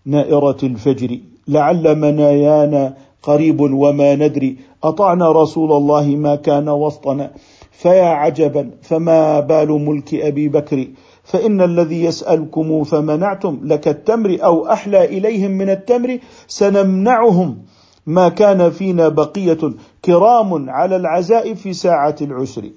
نائرة 0.04 0.56
الفجر؟ 0.62 1.18
لعل 1.48 1.98
منايانا 1.98 2.94
قريب 3.22 3.60
وما 3.60 4.14
ندري. 4.14 4.56
أطعنا 4.84 5.32
رسول 5.32 5.72
الله 5.72 6.06
ما 6.06 6.34
كان 6.36 6.68
وسطنا؟ 6.68 7.30
فيا 7.72 8.04
عجبا 8.04 8.70
فما 8.82 9.40
بال 9.40 9.68
ملك 9.72 10.14
أبي 10.14 10.48
بكر؟ 10.48 10.86
فإن 11.28 11.60
الذي 11.60 12.04
يسألكم 12.04 12.84
فمنعتم 12.84 13.60
لك 13.62 13.88
التمر 13.88 14.38
أو 14.44 14.72
أحلى 14.72 15.04
إليهم 15.04 15.50
من 15.50 15.70
التمر 15.70 16.18
سنمنعهم 16.46 17.58
ما 18.06 18.28
كان 18.28 18.70
فينا 18.70 19.08
بقية 19.08 19.58
كرام 20.04 20.70
على 20.70 20.96
العزاء 20.96 21.54
في 21.54 21.72
ساعة 21.72 22.16
العسر. 22.20 22.70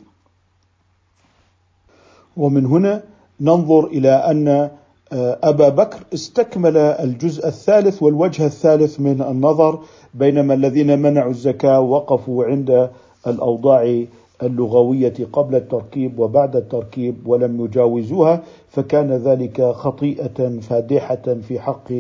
ومن 2.38 2.66
هنا 2.66 3.04
ننظر 3.42 3.86
إلى 3.86 4.10
أن 4.10 4.70
آه، 5.14 5.40
أبا 5.44 5.70
بكر 5.70 6.00
استكمل 6.14 6.78
الجزء 6.78 7.48
الثالث 7.48 8.04
والوجه 8.04 8.46
الثالث 8.46 9.00
من 9.00 9.22
النظر 9.22 9.80
بينما 10.14 10.54
الذين 10.54 11.00
منعوا 11.00 11.32
الزكاة 11.32 11.80
وقفوا 11.80 12.46
عند 12.46 12.90
الأوضاع 13.28 14.06
اللغوية 14.44 15.14
قبل 15.34 15.56
التركيب 15.56 16.20
وبعد 16.20 16.56
التركيب 16.56 17.28
ولم 17.28 17.66
يجاوزوها 17.66 18.44
فكان 18.70 19.12
ذلك 19.12 19.62
خطيئة 19.62 20.60
فادحة 20.62 21.38
في 21.48 21.60
حق 21.60 21.92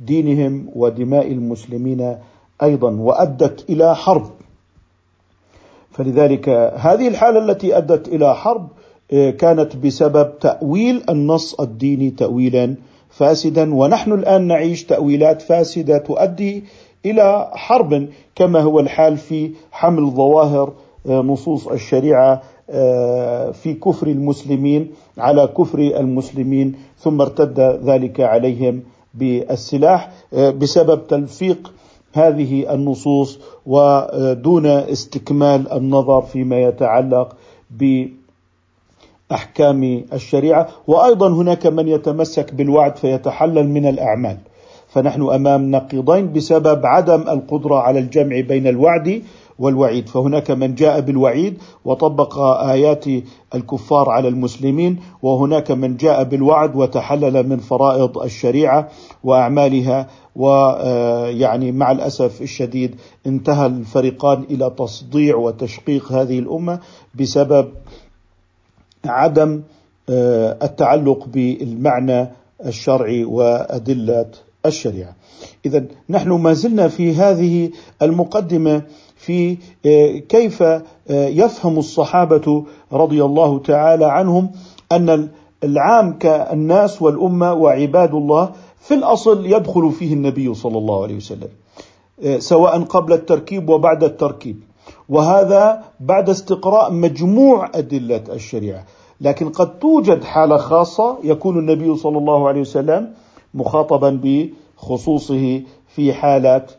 دينهم 0.00 0.66
ودماء 0.74 1.32
المسلمين 1.32 2.16
أيضا 2.62 2.90
وأدت 2.90 3.70
إلى 3.70 3.96
حرب. 3.96 4.30
فلذلك 5.90 6.48
هذه 6.76 7.08
الحالة 7.08 7.38
التي 7.44 7.78
أدت 7.78 8.08
إلى 8.08 8.34
حرب 8.34 8.68
آه، 9.12 9.30
كانت 9.30 9.76
بسبب 9.76 10.38
تأويل 10.38 11.02
النص 11.08 11.60
الديني 11.60 12.10
تاويلا 12.10 12.74
فاسدا 13.10 13.74
ونحن 13.74 14.12
الآن 14.12 14.46
نعيش 14.46 14.84
تأويلات 14.84 15.42
فاسدة 15.42 15.98
تؤدي 15.98 16.64
إلى 17.06 17.50
حرب 17.54 18.08
كما 18.34 18.60
هو 18.60 18.80
الحال 18.80 19.16
في 19.16 19.50
حمل 19.72 20.10
ظواهر 20.10 20.72
نصوص 21.06 21.66
الشريعة 21.66 22.42
آه، 22.70 23.50
في 23.50 23.74
كفر 23.74 24.06
المسلمين 24.06 24.92
على 25.18 25.46
كفر 25.46 25.78
المسلمين 25.78 26.74
ثم 26.98 27.20
ارتد 27.20 27.60
ذلك 27.60 28.20
عليهم 28.20 28.82
بالسلاح 29.14 30.10
آه، 30.34 30.50
بسبب 30.50 31.06
تلفيق 31.06 31.72
هذه 32.12 32.74
النصوص 32.74 33.38
ودون 33.66 34.66
استكمال 34.66 35.72
النظر 35.72 36.22
فيما 36.22 36.60
يتعلق 36.60 37.36
بأحكام 39.30 40.04
الشريعة. 40.12 40.68
وأيضا 40.86 41.28
هناك 41.28 41.66
من 41.66 41.88
يتمسك 41.88 42.54
بالوعد 42.54 42.96
فيتحلل 42.96 43.68
من 43.68 43.86
الأعمال. 43.86 44.38
فنحن 44.88 45.22
أمام 45.22 45.70
نقيضين 45.70 46.32
بسبب 46.32 46.86
عدم 46.86 47.20
القدرة 47.20 47.76
على 47.76 47.98
الجمع 47.98 48.40
بين 48.40 48.66
الوعد 48.66 49.22
والوعيد 49.58 50.08
فهناك 50.08 50.50
من 50.50 50.74
جاء 50.74 51.00
بالوعيد 51.00 51.58
وطبق 51.84 52.38
آيات 52.38 53.04
الكفار 53.54 54.10
على 54.10 54.28
المسلمين 54.28 55.00
وهناك 55.22 55.70
من 55.70 55.96
جاء 55.96 56.24
بالوعد 56.24 56.76
وتحلل 56.76 57.48
من 57.48 57.56
فرائض 57.56 58.18
الشريعة 58.18 58.88
وأعمالها 59.24 60.08
ويعني 60.36 61.72
مع 61.72 61.92
الأسف 61.92 62.42
الشديد 62.42 62.94
انتهى 63.26 63.66
الفريقان 63.66 64.44
إلى 64.50 64.72
تصديع 64.78 65.36
وتشقيق 65.36 66.12
هذه 66.12 66.38
الأمة 66.38 66.80
بسبب 67.14 67.68
عدم 69.04 69.62
آه، 70.08 70.56
التعلق 70.62 71.26
بالمعنى 71.26 72.28
الشرعي 72.66 73.24
وأدلة 73.24 74.26
الشريعة. 74.66 75.16
اذا 75.66 75.84
نحن 76.10 76.30
ما 76.30 76.52
زلنا 76.52 76.88
في 76.88 77.14
هذه 77.14 77.70
المقدمة 78.02 78.82
في 79.16 79.56
آه، 79.86 80.18
كيف 80.18 80.62
آه، 80.62 80.82
يفهم 81.08 81.78
الصحابة 81.78 82.64
رضي 82.92 83.24
الله 83.24 83.58
تعالى 83.58 84.04
عنهم 84.04 84.50
أن 84.92 85.28
العام 85.64 86.12
كالناس 86.18 87.02
والأمة 87.02 87.52
وعباد 87.52 88.14
الله 88.14 88.52
في 88.80 88.94
الأصل 88.94 89.46
يدخل 89.46 89.92
فيه 89.92 90.14
النبي 90.14 90.54
صلى 90.54 90.78
الله 90.78 91.02
عليه 91.02 91.16
وسلم 91.16 91.48
آه، 92.24 92.38
سواء 92.38 92.82
قبل 92.82 93.12
التركيب 93.12 93.68
وبعد 93.68 94.04
التركيب. 94.04 94.60
وهذا 95.08 95.84
بعد 96.00 96.30
استقراء 96.30 96.92
مجموع 96.92 97.70
أدلة 97.74 98.22
الشريعة. 98.32 98.84
لكن 99.20 99.48
قد 99.48 99.78
توجد 99.78 100.24
حالة 100.24 100.56
خاصة 100.56 101.18
يكون 101.24 101.58
النبي 101.58 101.96
صلى 101.96 102.18
الله 102.18 102.48
عليه 102.48 102.60
وسلم 102.60 103.12
مخاطبا 103.54 104.20
بخصوصه 104.24 105.62
في 105.88 106.12
حالات 106.12 106.70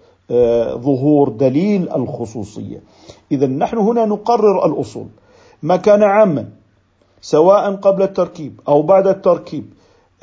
ظهور 0.78 1.30
دليل 1.30 1.90
الخصوصية. 1.96 2.84
اذا 3.32 3.48
نحن 3.48 3.78
هنا 3.78 4.06
نقرر 4.06 4.66
الأصول. 4.66 5.08
ما 5.64 5.76
كان 5.76 6.04
عاما 6.04 6.46
سواء 7.22 7.76
قبل 7.76 8.04
التركيب 8.04 8.60
أو 8.68 8.82
بعد 8.82 9.08
التركيب 9.08 9.66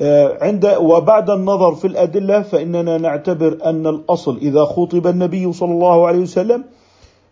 آه، 0.01 0.37
عند 0.41 0.75
وبعد 0.79 1.29
النظر 1.29 1.75
في 1.75 1.87
الأدلة 1.87 2.41
فإننا 2.41 2.97
نعتبر 2.97 3.57
أن 3.65 3.87
الأصل 3.87 4.37
إذا 4.37 4.65
خطب 4.65 5.07
النبي 5.07 5.53
صلى 5.53 5.71
الله 5.71 6.07
عليه 6.07 6.19
وسلم 6.19 6.63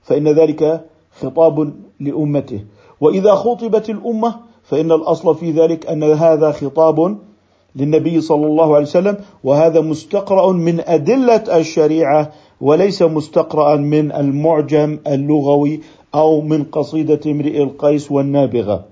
فإن 0.02 0.28
ذلك 0.28 0.82
خطاب 1.22 1.74
لأمته. 2.00 2.60
وإذا 3.02 3.36
خطبت 3.36 3.90
الأمة 3.90 4.36
فإن 4.64 4.92
الأصل 4.92 5.36
في 5.36 5.52
ذلك 5.52 5.88
أن 5.88 6.04
هذا 6.04 6.52
خطاب 6.52 7.18
للنبي 7.76 8.22
صلى 8.22 8.46
الله 8.46 8.76
عليه 8.76 8.86
وسلم 8.86 9.18
وهذا 9.44 9.82
مستقرأ 9.82 10.52
من 10.52 10.80
أدلة 10.80 11.58
الشريعة 11.58 12.32
وليس 12.64 13.02
مستقرأ 13.02 13.76
من 13.76 14.12
المعجم 14.12 15.00
اللغوي 15.08 15.80
أو 16.16 16.42
من 16.42 16.64
قصيدة 16.64 17.20
امرئ 17.32 17.64
القيس 17.64 18.12
والنابغة. 18.12 18.86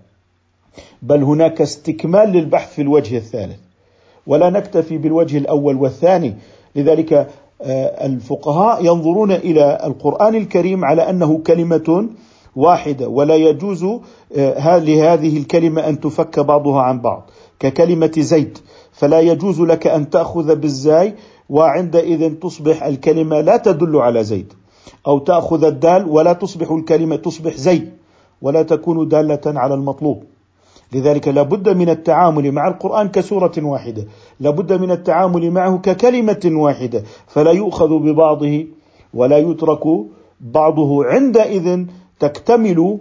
بل 1.01 1.23
هناك 1.23 1.61
استكمال 1.61 2.29
للبحث 2.29 2.73
في 2.73 2.81
الوجه 2.81 3.17
الثالث. 3.17 3.59
ولا 4.27 4.49
نكتفي 4.49 4.97
بالوجه 4.97 5.37
الأول 5.37 5.75
والثاني. 5.75 6.33
لذلك 6.75 7.13
آه، 7.13 8.05
الفقهاء 8.05 8.85
ينظرون 8.85 9.31
إلى 9.31 9.79
القرآن 9.83 10.35
الكريم 10.35 10.85
على 10.85 11.09
أنه 11.09 11.37
كلمة 11.37 12.09
واحدة 12.55 13.07
ولا 13.07 13.35
يجوز 13.35 13.83
آه، 14.37 14.77
لهذه 14.77 15.37
الكلمة 15.37 15.89
أن 15.89 15.99
تفك 15.99 16.39
بعضها 16.39 16.81
عن 16.81 17.01
بعض. 17.01 17.29
ككلمة 17.59 18.11
زيد 18.17 18.57
فلا 18.91 19.19
يجوز 19.19 19.61
لك 19.61 19.87
أن 19.87 20.09
تأخذ 20.09 20.55
بالزاي 20.55 21.13
وعندئذ 21.55 22.21
تصبح 22.43 22.83
الكلمة 22.83 23.41
لا 23.41 23.57
تدل 23.57 23.95
على 23.97 24.23
زيد. 24.23 24.53
أو 25.07 25.19
تأخذ 25.19 25.63
الدال 25.63 26.07
ولا 26.07 26.33
تصبح 26.33 26.71
الكلمة 26.71 27.15
تصبح 27.15 27.55
زيد 27.55 27.91
ولا 28.41 28.61
تكون 28.63 29.07
دالة 29.07 29.45
على 29.45 29.73
المطلوب. 29.73 30.23
لذلك 30.93 31.27
لابد 31.27 31.69
من 31.69 31.89
التعامل 31.89 32.51
مع 32.51 32.67
القرآن 32.67 33.07
كسورة 33.09 33.51
واحدة. 33.57 34.05
لابد 34.39 34.73
من 34.73 34.91
التعامل 34.91 35.51
معه 35.51 35.77
ككلمة 35.77 36.43
واحدة. 36.45 37.03
فلا 37.27 37.51
يؤخذ 37.51 37.89
ببعضه 37.99 38.65
ولا 39.13 39.37
يترك 39.37 39.83
بعضه 40.41 41.05
عندئذ 41.05 41.85
تكتمل 42.19 42.97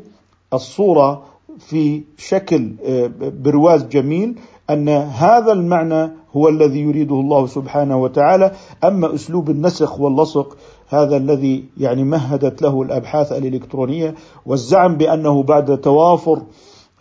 الصورة 0.53 1.23
في 1.59 2.03
شكل 2.17 2.73
آه، 2.85 3.11
برواز 3.21 3.85
جميل 3.85 4.39
أن 4.71 4.89
هذا 4.89 5.53
المعنى 5.53 6.11
هو 6.37 6.49
الذي 6.49 6.81
يريده 6.81 7.15
الله 7.15 7.47
سبحانه 7.47 8.03
وتعالى. 8.03 8.53
أما 8.85 9.15
أسلوب 9.15 9.51
النسخ 9.51 10.01
واللصق 10.01 10.57
هذا 10.89 11.17
الذي 11.17 11.65
يعني 11.79 12.05
مهدت 12.05 12.63
له 12.63 12.83
الأبحاث 12.83 13.33
الإلكترونية 13.33 14.15
والزعم 14.47 14.97
بأنه 14.97 15.43
بعد 15.43 15.81
توافر 15.81 16.43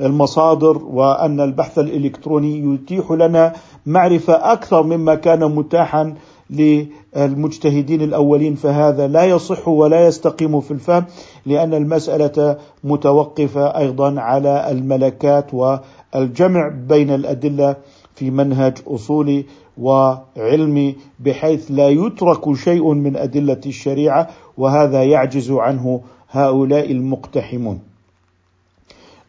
المصادر 0.01 0.77
وأن 0.85 1.39
البحث 1.39 1.79
الإلكتروني 1.79 2.73
يتيح 2.73 3.11
لنا 3.11 3.53
معرفة 3.85 4.33
أكثر 4.33 4.83
مما 4.83 5.15
كان 5.15 5.55
متاحا 5.55 6.13
للمجتهدين 6.49 8.01
الأولين. 8.01 8.55
فهذا 8.55 9.07
لا 9.07 9.25
يصح 9.25 9.67
ولا 9.67 10.07
يستقيم 10.07 10.59
في 10.59 10.71
الفهم 10.71 11.05
لأن 11.45 11.73
المسألة 11.73 12.57
متوقفة 12.83 13.77
أيضا 13.77 14.19
على 14.19 14.71
الملكات 14.71 15.53
والجمع 15.53 16.67
بين 16.87 17.09
الأدلة 17.09 17.75
في 18.19 18.31
منهج 18.31 18.77
أصولي 18.87 19.45
وعلمي 19.77 20.95
بحيث 21.19 21.71
لا 21.71 21.89
يترك 21.89 22.53
شيء 22.53 22.93
من 22.93 23.15
أدلة 23.15 23.61
الشريعة 23.65 24.29
وهذا 24.57 25.03
يعجز 25.03 25.51
عنه 25.51 26.01
هؤلاء 26.29 26.91
المقتحمون. 26.91 27.79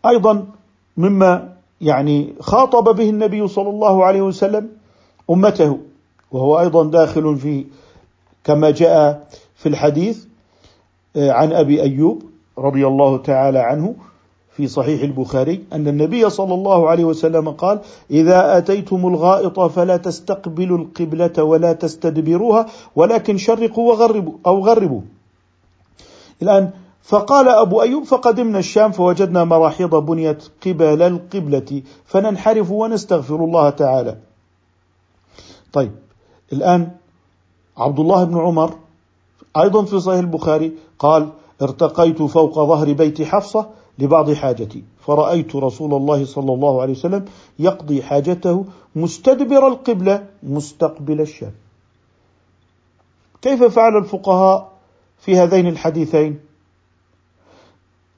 أيضا 0.06 0.46
مما 0.96 1.52
يعني 1.80 2.34
خاطب 2.40 2.96
به 2.96 3.10
النبي 3.10 3.48
صلى 3.48 3.70
الله 3.70 4.04
عليه 4.04 4.22
وسلم 4.22 4.68
أمته 5.30 5.78
وهو 6.32 6.60
أيضا 6.60 6.84
داخل 6.90 7.36
في 7.36 7.64
كما 8.44 8.70
جاء 8.70 9.28
في 9.54 9.68
الحديث 9.68 10.24
آه، 11.16 11.30
عن 11.30 11.52
أبي 11.52 11.82
أيوب 11.82 12.22
رضي 12.58 12.86
الله 12.86 13.18
تعالى 13.18 13.58
عنه 13.58 13.94
في 14.50 14.68
صحيح 14.68 15.02
البخاري 15.02 15.64
أن 15.72 15.88
النبي 15.88 16.30
صلى 16.30 16.54
الله 16.54 16.88
عليه 16.88 17.04
وسلم 17.04 17.50
قال: 17.50 17.80
إذا 18.10 18.58
آتيتم 18.58 19.06
الغائط 19.06 19.60
فلا 19.60 19.96
تستقبلوا 19.96 20.78
القبلة 20.78 21.42
ولا 21.42 21.72
تستدبروها 21.72 22.66
ولكن 22.96 23.36
شرقوا 23.36 23.92
وغربوا 23.92 24.32
أو 24.46 24.66
غربوا. 24.66 25.00
الآن 26.42 26.70
فقال 27.02 27.48
أبو 27.48 27.82
أيوب 27.82 28.04
فقدمنا 28.04 28.58
الشام 28.58 28.92
فوجدنا 28.92 29.44
مراحيض 29.44 29.94
بنيت 29.94 30.44
قبل 30.66 31.02
القبلة 31.02 31.82
فننحرف 32.04 32.70
ونستغفر 32.70 33.44
الله 33.44 33.70
تعالى. 33.70 34.16
طيب 35.72 35.92
الآن 36.52 36.90
عبد 37.76 38.00
الله 38.00 38.24
بن 38.24 38.38
عمر 38.38 38.74
أيضا 39.56 39.84
في 39.84 40.00
صحيح 40.00 40.18
البخاري 40.18 40.72
قال 40.98 41.28
ارتقيت 41.62 42.22
فوق 42.22 42.54
ظهر 42.54 42.92
بيت 42.92 43.22
حفصة 43.22 43.66
لبعض 43.98 44.32
حاجتي 44.32 44.84
فرأيت 45.06 45.56
رسول 45.56 45.94
الله 45.94 46.24
صلى 46.24 46.52
الله 46.52 46.82
عليه 46.82 46.92
وسلم 46.92 47.24
يقضي 47.58 48.02
حاجته 48.02 48.64
مستدبر 48.96 49.68
القبلة 49.68 50.26
مستقبل 50.42 51.20
الشام. 51.20 51.52
كيف 53.42 53.64
فعل 53.64 53.96
الفقهاء 53.96 54.72
في 55.18 55.36
هذين 55.36 55.66
الحديثين؟ 55.66 56.40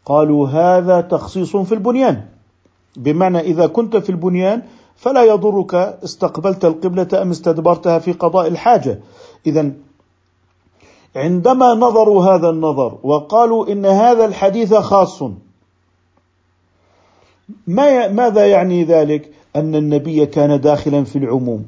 قالوا 0.05 0.49
هذا 0.49 1.01
تخصيص 1.01 1.57
في 1.57 1.75
البنيان 1.75 2.25
بمعنى 2.97 3.41
إذا 3.41 3.67
كنت 3.67 3.97
في 3.97 4.11
البنيان 4.11 4.63
فلا 4.97 5.25
يضرك 5.25 5.75
استقبلت 5.75 6.65
القبلة 6.65 7.23
أم 7.23 7.31
استدبرتها 7.31 7.99
في 7.99 8.13
قضاء 8.13 8.49
الحاجة 8.49 9.01
إذا 9.47 9.73
عندما 11.17 11.75
نظروا 11.75 12.25
هذا 12.25 12.51
النظر 12.51 12.99
وقالوا 13.03 13.73
إن 13.73 13.87
هذا 13.87 14.25
الحديث 14.25 14.75
خاص 14.75 15.23
ما 17.67 18.09
ماذا 18.09 18.47
يعني 18.47 18.85
ذلك؟ 18.85 19.31
أن 19.57 19.75
النبي 19.75 20.27
كان 20.27 20.61
داخلا 20.61 21.05
في 21.05 21.17
العموم. 21.17 21.65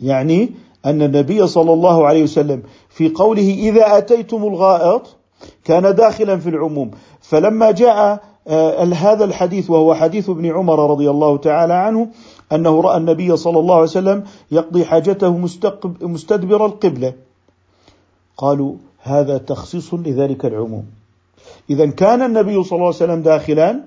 يعني 0.00 0.50
أن 0.86 1.02
النبي 1.02 1.46
صلى 1.46 1.72
الله 1.72 2.06
عليه 2.06 2.22
وسلم 2.22 2.62
في 2.90 3.08
قوله 3.08 3.54
إذا 3.58 3.98
أتيتم 3.98 4.44
الغائط 4.44 5.16
كان 5.64 5.94
داخلا 5.94 6.36
في 6.36 6.48
العموم. 6.48 6.90
فلما 7.20 7.70
جاء 7.70 8.22
آه، 8.48 8.84
هذا 8.84 9.24
الحديث 9.24 9.70
وهو 9.70 9.94
حديث 9.94 10.30
ابن 10.30 10.46
عمر 10.46 10.90
رضي 10.90 11.10
الله 11.10 11.36
تعالى 11.36 11.74
عنه 11.74 12.08
أنه 12.52 12.80
رأى 12.80 12.96
النبي 12.96 13.36
صلى 13.36 13.58
الله 13.58 13.74
عليه 13.74 13.84
وسلم 13.84 14.24
يقضي 14.50 14.84
حاجته 14.84 15.38
مستدبر 16.00 16.66
القبلة. 16.66 17.12
قالوا 18.36 18.74
هذا 19.02 19.38
تخصيص 19.38 19.94
لذلك 19.94 20.44
العموم. 20.44 20.84
اذا 21.70 21.86
كان 21.86 22.22
النبي 22.22 22.64
صلى 22.64 22.76
الله 22.76 22.86
عليه 22.86 22.96
وسلم 22.96 23.22
داخلا 23.22 23.80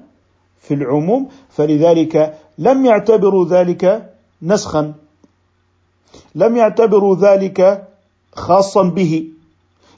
في 0.60 0.74
العموم 0.74 1.28
فلذلك 1.50 2.38
لم 2.58 2.86
يعتبروا 2.86 3.45
ذلك 3.45 4.13
نسخا. 4.41 4.93
لم 6.36 6.58
يعتبروا 6.58 7.15
ذلك 7.15 7.88
خاصا 8.34 8.84
به 8.84 9.28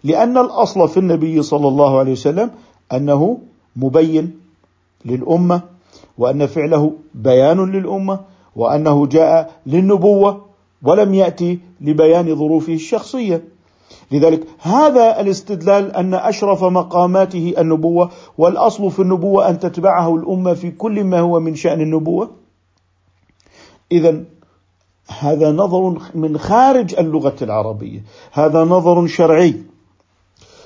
لأن 0.04 0.38
الأصل 0.38 0.90
في 0.90 0.98
النبي 0.98 1.42
صلى 1.42 1.68
الله 1.68 2.00
عليه 2.00 2.12
وسلم 2.12 2.52
أنه 2.94 3.38
مبين 3.76 4.40
للأمة 5.06 5.62
وأن 6.18 6.46
فعله 6.46 6.94
بيان 7.16 7.72
للأمة 7.72 8.20
وأنه 8.56 9.06
جاء 9.06 9.62
للنبوة 9.66 10.46
ولم 10.84 11.14
يأتي 11.14 11.60
لبيان 11.82 12.36
ظروفه 12.36 12.74
الشخصية. 12.74 13.44
لذلك 14.12 14.48
هذا 14.60 15.22
الاستدلال 15.22 15.96
أن 15.96 16.14
أشرف 16.14 16.64
مقاماته 16.64 17.54
النبوة 17.58 18.10
والأصل 18.38 18.92
في 18.92 19.02
النبوة 19.02 19.50
أن 19.50 19.60
تتبعه 19.60 20.16
الأمة 20.16 20.54
في 20.54 20.72
كل 20.72 21.04
ما 21.04 21.20
هو 21.20 21.40
من 21.40 21.56
شأن 21.56 21.82
النبوة. 21.82 22.30
اذا 23.92 24.24
هذا 25.20 25.52
نظر 25.52 25.98
من 26.16 26.38
خارج 26.38 26.96
اللغة 26.96 27.36
العربية 27.42 28.04
هذا 28.32 28.64
نظر 28.64 29.08
شرعي. 29.08 29.56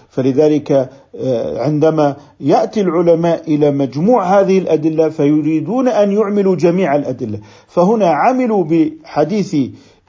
فلذلك 0.09 0.71
آه، 1.15 1.63
عندما 1.63 2.15
يأتي 2.39 2.81
العلماء 2.81 3.55
إلى 3.55 3.71
مجموع 3.71 4.39
هذه 4.39 4.57
الأدلة 4.57 5.09
فيريدون 5.09 5.87
أن 5.87 6.11
يعملوا 6.11 6.55
جميع 6.55 6.95
الأدلة. 6.95 7.39
فهنا 7.67 8.07
عملوا 8.07 8.63
بحديث 8.63 9.55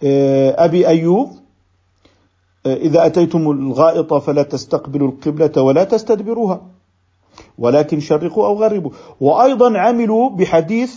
آه، 0.04 0.64
أبي 0.64 0.88
أيوب 0.88 1.45
إذا 2.74 3.06
أتيتم 3.06 3.50
الغائط 3.50 4.14
فلا 4.14 4.42
تستقبلوا 4.42 5.08
القبلة 5.08 5.62
ولا 5.62 5.84
تستدبروها 5.84 6.60
ولكن 7.58 8.00
شرقوا 8.00 8.46
أو 8.46 8.62
غربوا. 8.62 8.90
وأيضا 9.20 9.78
عملوا 9.78 10.30
بحديث 10.30 10.94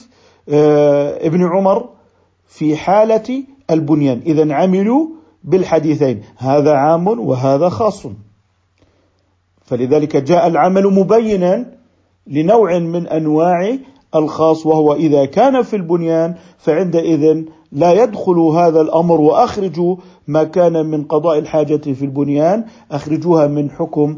آه، 0.49 1.27
ابن 1.27 1.43
عمر 1.43 1.89
في 2.45 2.75
حالة 2.75 3.43
البنيان. 3.71 4.21
إذا 4.25 4.53
عملوا 4.53 5.07
بالحديثين. 5.43 6.21
هذا 6.37 6.73
عام 6.73 7.07
وهذا 7.07 7.69
خاص. 7.69 8.07
فلذلك 9.61 10.15
جاء 10.15 10.47
العمل 10.47 10.83
مبينا 10.87 11.65
لنوع 12.27 12.79
من 12.79 13.07
أنواع 13.07 13.77
الخاص 14.15 14.65
وهو 14.65 14.93
إذا 14.93 15.25
كان 15.25 15.61
في 15.61 15.75
البنيان 15.75 16.35
فعندئذ 16.57 17.43
لا 17.71 18.03
يدخل 18.03 18.39
هذا 18.39 18.81
الأمر 18.81 19.21
واخرجوا 19.21 19.95
ما 20.27 20.43
كان 20.43 20.85
من 20.85 21.03
قضاء 21.03 21.39
الحاجة 21.39 21.93
في 21.93 22.05
البنيان 22.05 22.65
أخرجوها 22.91 23.47
من 23.47 23.71
حكم 23.71 24.17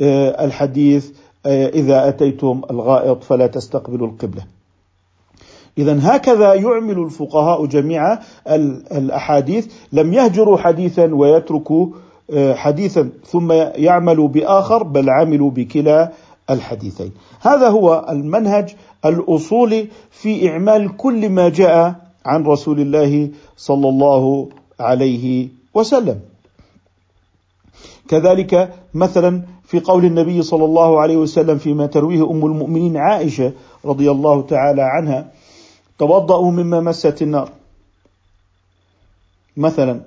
آه، 0.00 0.44
الحديث 0.44 1.10
آه، 1.46 1.68
إذا 1.68 2.08
أتيتم 2.08 2.62
الغائط 2.70 3.24
فلا 3.24 3.46
تستقبلوا 3.46 4.06
القبلة. 4.06 4.42
اذا 5.78 5.98
هكذا 6.02 6.54
يعمل 6.54 6.98
الفقهاء 6.98 7.66
جميع 7.66 8.18
الأحاديث 8.92 9.72
لم 9.92 10.12
يهجروا 10.12 10.56
حديثا 10.56 11.14
ويتركوا 11.14 11.86
آه، 12.30 12.54
حديثا 12.54 13.08
ثم 13.26 13.52
يعملوا 13.76 14.28
بآخر 14.28 14.82
بل 14.82 15.10
عملوا 15.10 15.50
بكلا 15.50 16.12
الحديثين. 16.50 17.12
هذا 17.40 17.68
هو 17.68 18.06
المنهج 18.10 18.74
الأصولي 19.06 19.88
في 20.10 20.48
إعمال 20.48 20.96
كل 20.96 21.28
ما 21.28 21.48
جاء 21.48 22.01
عن 22.24 22.44
رسول 22.44 22.80
الله 22.80 23.30
صلى 23.56 23.88
الله 23.88 24.48
عليه 24.80 25.48
وسلم. 25.74 26.20
كذلك 28.08 28.74
مثلا 28.94 29.42
في 29.64 29.80
قول 29.80 30.04
النبي 30.04 30.42
صلى 30.42 30.64
الله 30.64 31.00
عليه 31.00 31.16
وسلم 31.16 31.58
فيما 31.58 31.86
ترويه 31.86 32.30
أم 32.30 32.46
المؤمنين 32.46 32.96
عائشة 32.96 33.52
رضي 33.84 34.10
الله 34.10 34.42
تعالى 34.42 34.82
عنها 34.82 35.32
توضأوا 35.98 36.50
مما 36.50 36.80
مست 36.80 37.22
النار. 37.22 37.48
مثلا 39.56 40.00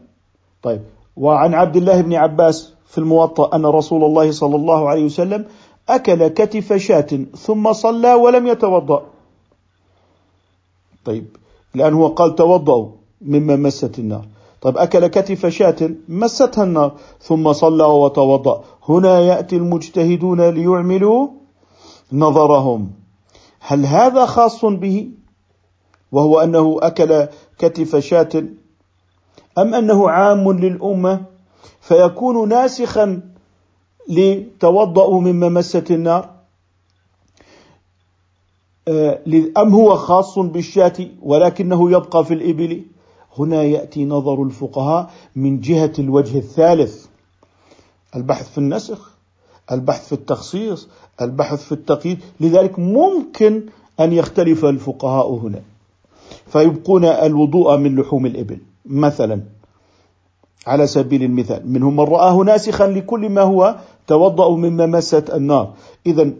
طيب 0.63 0.81
وعن 1.17 1.53
عبد 1.53 1.75
الله 1.75 2.01
بن 2.01 2.13
عباس 2.13 2.73
في 2.87 2.97
الموطأ 2.97 3.55
أن 3.55 3.65
رسول 3.65 4.03
الله 4.03 4.31
صلى 4.31 4.55
الله 4.55 4.89
عليه 4.89 5.05
وسلم 5.05 5.45
أكل 5.89 6.27
كتف 6.27 6.73
شاة 6.73 7.07
ثم 7.37 7.73
صلى 7.73 8.13
ولم 8.13 8.47
يتوضأ. 8.47 9.05
طيب 11.05 11.25
لأن 11.75 11.93
هو 11.93 12.07
قال 12.07 12.35
توضأوا 12.35 12.89
مما 13.21 13.55
مست 13.55 13.99
النار. 13.99 14.25
طيب 14.61 14.77
أكل 14.77 15.07
كتف 15.07 15.45
شاة 15.45 15.75
مستها 16.09 16.63
النار 16.63 16.91
ثم 17.21 17.53
صلى 17.53 17.83
وتوضأ. 17.83 18.63
هنا 18.89 19.19
يأتي 19.19 19.55
المجتهدون 19.55 20.49
ليعملوا 20.49 21.27
نظرهم. 22.13 22.91
هل 23.59 23.85
هذا 23.85 24.25
خاص 24.25 24.65
به؟ 24.65 25.09
وهو 26.11 26.39
أنه 26.39 26.77
أكل 26.81 27.27
كتف 27.59 27.95
شاة 27.95 28.43
أم 29.57 29.73
أنه 29.73 30.09
عام 30.09 30.51
للأمة؟ 30.51 31.21
فيكون 31.81 32.49
ناسخا 32.49 33.21
لتوضأوا 34.09 35.21
مما 35.21 35.49
مست 35.49 35.91
النار. 35.91 36.34
أم 39.57 39.73
هو 39.73 39.95
خاص 39.95 40.39
بالشاة 40.39 40.93
ولكنه 41.21 41.91
يبقى 41.91 42.25
في 42.25 42.33
الإبل؟ 42.33 42.81
هنا 43.37 43.63
يأتي 43.63 44.05
نظر 44.05 44.43
الفقهاء 44.43 45.11
من 45.35 45.59
جهة 45.59 45.91
الوجه 45.99 46.37
الثالث. 46.37 47.05
البحث 48.15 48.51
في 48.51 48.57
النسخ 48.57 49.11
البحث 49.71 50.07
في 50.07 50.13
التخصيص 50.13 50.87
البحث 51.21 51.63
في 51.63 51.71
التقييد. 51.71 52.19
لذلك 52.39 52.79
ممكن 52.79 53.63
أن 53.99 54.13
يختلف 54.13 54.65
الفقهاء 54.65 55.33
هنا. 55.33 55.61
فيبقون 56.47 57.05
الوضوء 57.05 57.77
من 57.77 57.95
لحوم 57.95 58.25
الإبل. 58.25 58.57
مثلا 58.85 59.41
على 60.67 60.87
سبيل 60.87 61.23
المثال 61.23 61.71
منهم 61.71 61.93
من 61.95 62.03
رآه 62.03 62.35
ناسخا 62.43 62.87
لكل 62.87 63.29
ما 63.29 63.41
هو 63.41 63.75
توضأ 64.07 64.49
مما 64.55 64.85
مست 64.85 65.29
النار. 65.29 65.73
إذا 66.05 66.31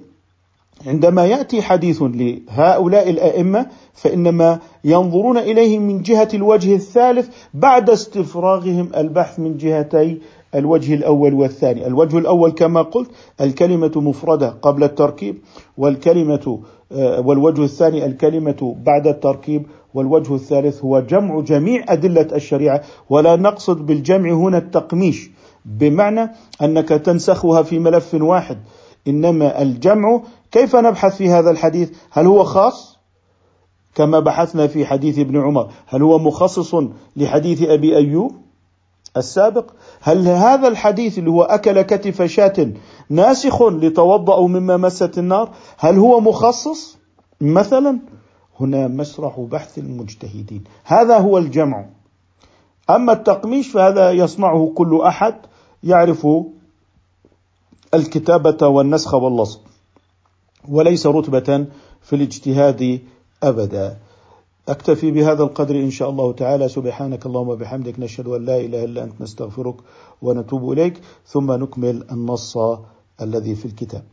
عندما 0.88 1.26
يأتي 1.26 1.62
حديث 1.62 2.04
لهؤلاء 2.04 3.10
الأئمة 3.10 3.66
فإنما 3.94 4.60
ينظرون 4.84 5.38
إليه 5.38 5.80
من 5.80 6.02
جهة 6.02 6.30
الوجه 6.34 6.76
الثالث 6.76 7.28
بعد 7.54 7.90
استفراغهم 7.90 8.90
البحث 8.98 9.40
من 9.40 9.58
جهتي 9.58 10.18
الوجه 10.56 10.94
الأول 10.94 11.34
والثاني، 11.34 11.88
الوجه 11.88 12.18
الأول 12.18 12.52
كما 12.52 12.82
قلت 12.82 13.10
الكلمة 13.42 13.92
مفردة 13.96 14.50
قبل 14.50 14.84
التركيب 14.84 15.38
والكلمة 15.78 16.60
آه، 16.92 17.22
والوجه 17.22 17.64
الثاني 17.64 18.06
الكلمة 18.06 18.76
بعد 18.86 19.08
التركيب 19.08 19.66
والوجه 19.94 20.36
الثالث 20.36 20.84
هو 20.84 21.00
جمع 21.00 21.42
جميع 21.42 21.86
أدلة 21.90 22.28
الشريعة. 22.36 22.82
ولا 23.10 23.36
نقصد 23.36 23.86
بالجمع 23.86 24.32
هنا 24.32 24.58
التقميش 24.58 25.30
بمعنى 25.66 26.32
أنك 26.62 26.90
تنسخها 26.90 27.62
في 27.64 27.80
ملف 27.80 28.14
واحد. 28.14 28.58
إنما 29.08 29.62
الجمع 29.62 30.22
كيف 30.56 30.76
نبحث 30.76 31.16
في 31.16 31.30
هذا 31.30 31.51
الحديث؟ 31.51 31.89
هل 32.12 32.26
هو 32.26 32.43
خاص؟ 32.43 32.97
كما 33.95 34.20
بحثنا 34.20 34.68
في 34.68 34.86
حديث 34.86 35.20
ابن 35.20 35.41
عمر. 35.41 35.72
هل 35.88 36.03
هو 36.03 36.20
مخصص 36.20 36.76
لحديث 37.16 37.62
أبي 37.62 37.97
أيوب 37.97 38.32
السابق؟ 39.18 39.72
هل 40.01 40.28
هذا 40.28 40.68
الحديث 40.68 41.18
اللي 41.20 41.30
هو 41.30 41.43
أكل 41.43 41.82
كتف 41.82 42.22
شاة 42.22 42.72
ناسخ 43.10 43.62
لتوضأوا 43.62 44.47
مما 44.47 44.78
مست 44.78 45.18
النار؟ 45.18 45.49
هل 45.78 45.97
هو 45.97 46.20
مخصص؟ 46.20 46.97
مثلا 47.41 47.99
هنا 48.60 48.88
مسرح 48.88 49.39
بحث 49.39 49.78
المجتهدين. 49.78 50.64
هذا 50.84 51.18
هو 51.18 51.38
الجمع. 51.38 51.86
أما 52.89 53.14
التقميش 53.14 53.68
فهذا 53.68 54.12
يصنعه 54.12 54.72
كل 54.76 55.01
أحد 55.01 55.36
يعرف 55.84 56.28
الكتابة 57.93 58.68
والنسخ 58.68 59.14
واللصق. 59.14 59.75
وليس 60.70 61.07
رتبة 61.07 61.66
في 62.01 62.16
الاجتهاد 62.16 62.99
أبدا. 63.43 63.97
أكتفي 64.68 65.11
بهذا 65.11 65.43
القدر 65.43 65.76
إن 65.76 65.91
شاء 65.91 66.09
الله 66.09 66.32
تعالى. 66.32 66.70
سبحانك 66.70 67.26
اللهم 67.26 67.49
وبحمدك 67.49 67.99
نشهد 67.99 68.28
أن 68.28 68.45
لا 68.45 68.57
إله 68.57 68.84
إلا 68.84 69.03
أنت 69.03 69.22
نستغفرك 69.22 69.76
ونتوب 70.22 70.72
إليك. 70.72 71.01
ثم 71.28 71.51
نكمل 71.51 72.05
النص 72.11 72.57
الذي 73.22 73.55
في 73.55 73.66
الكتاب. 73.66 74.03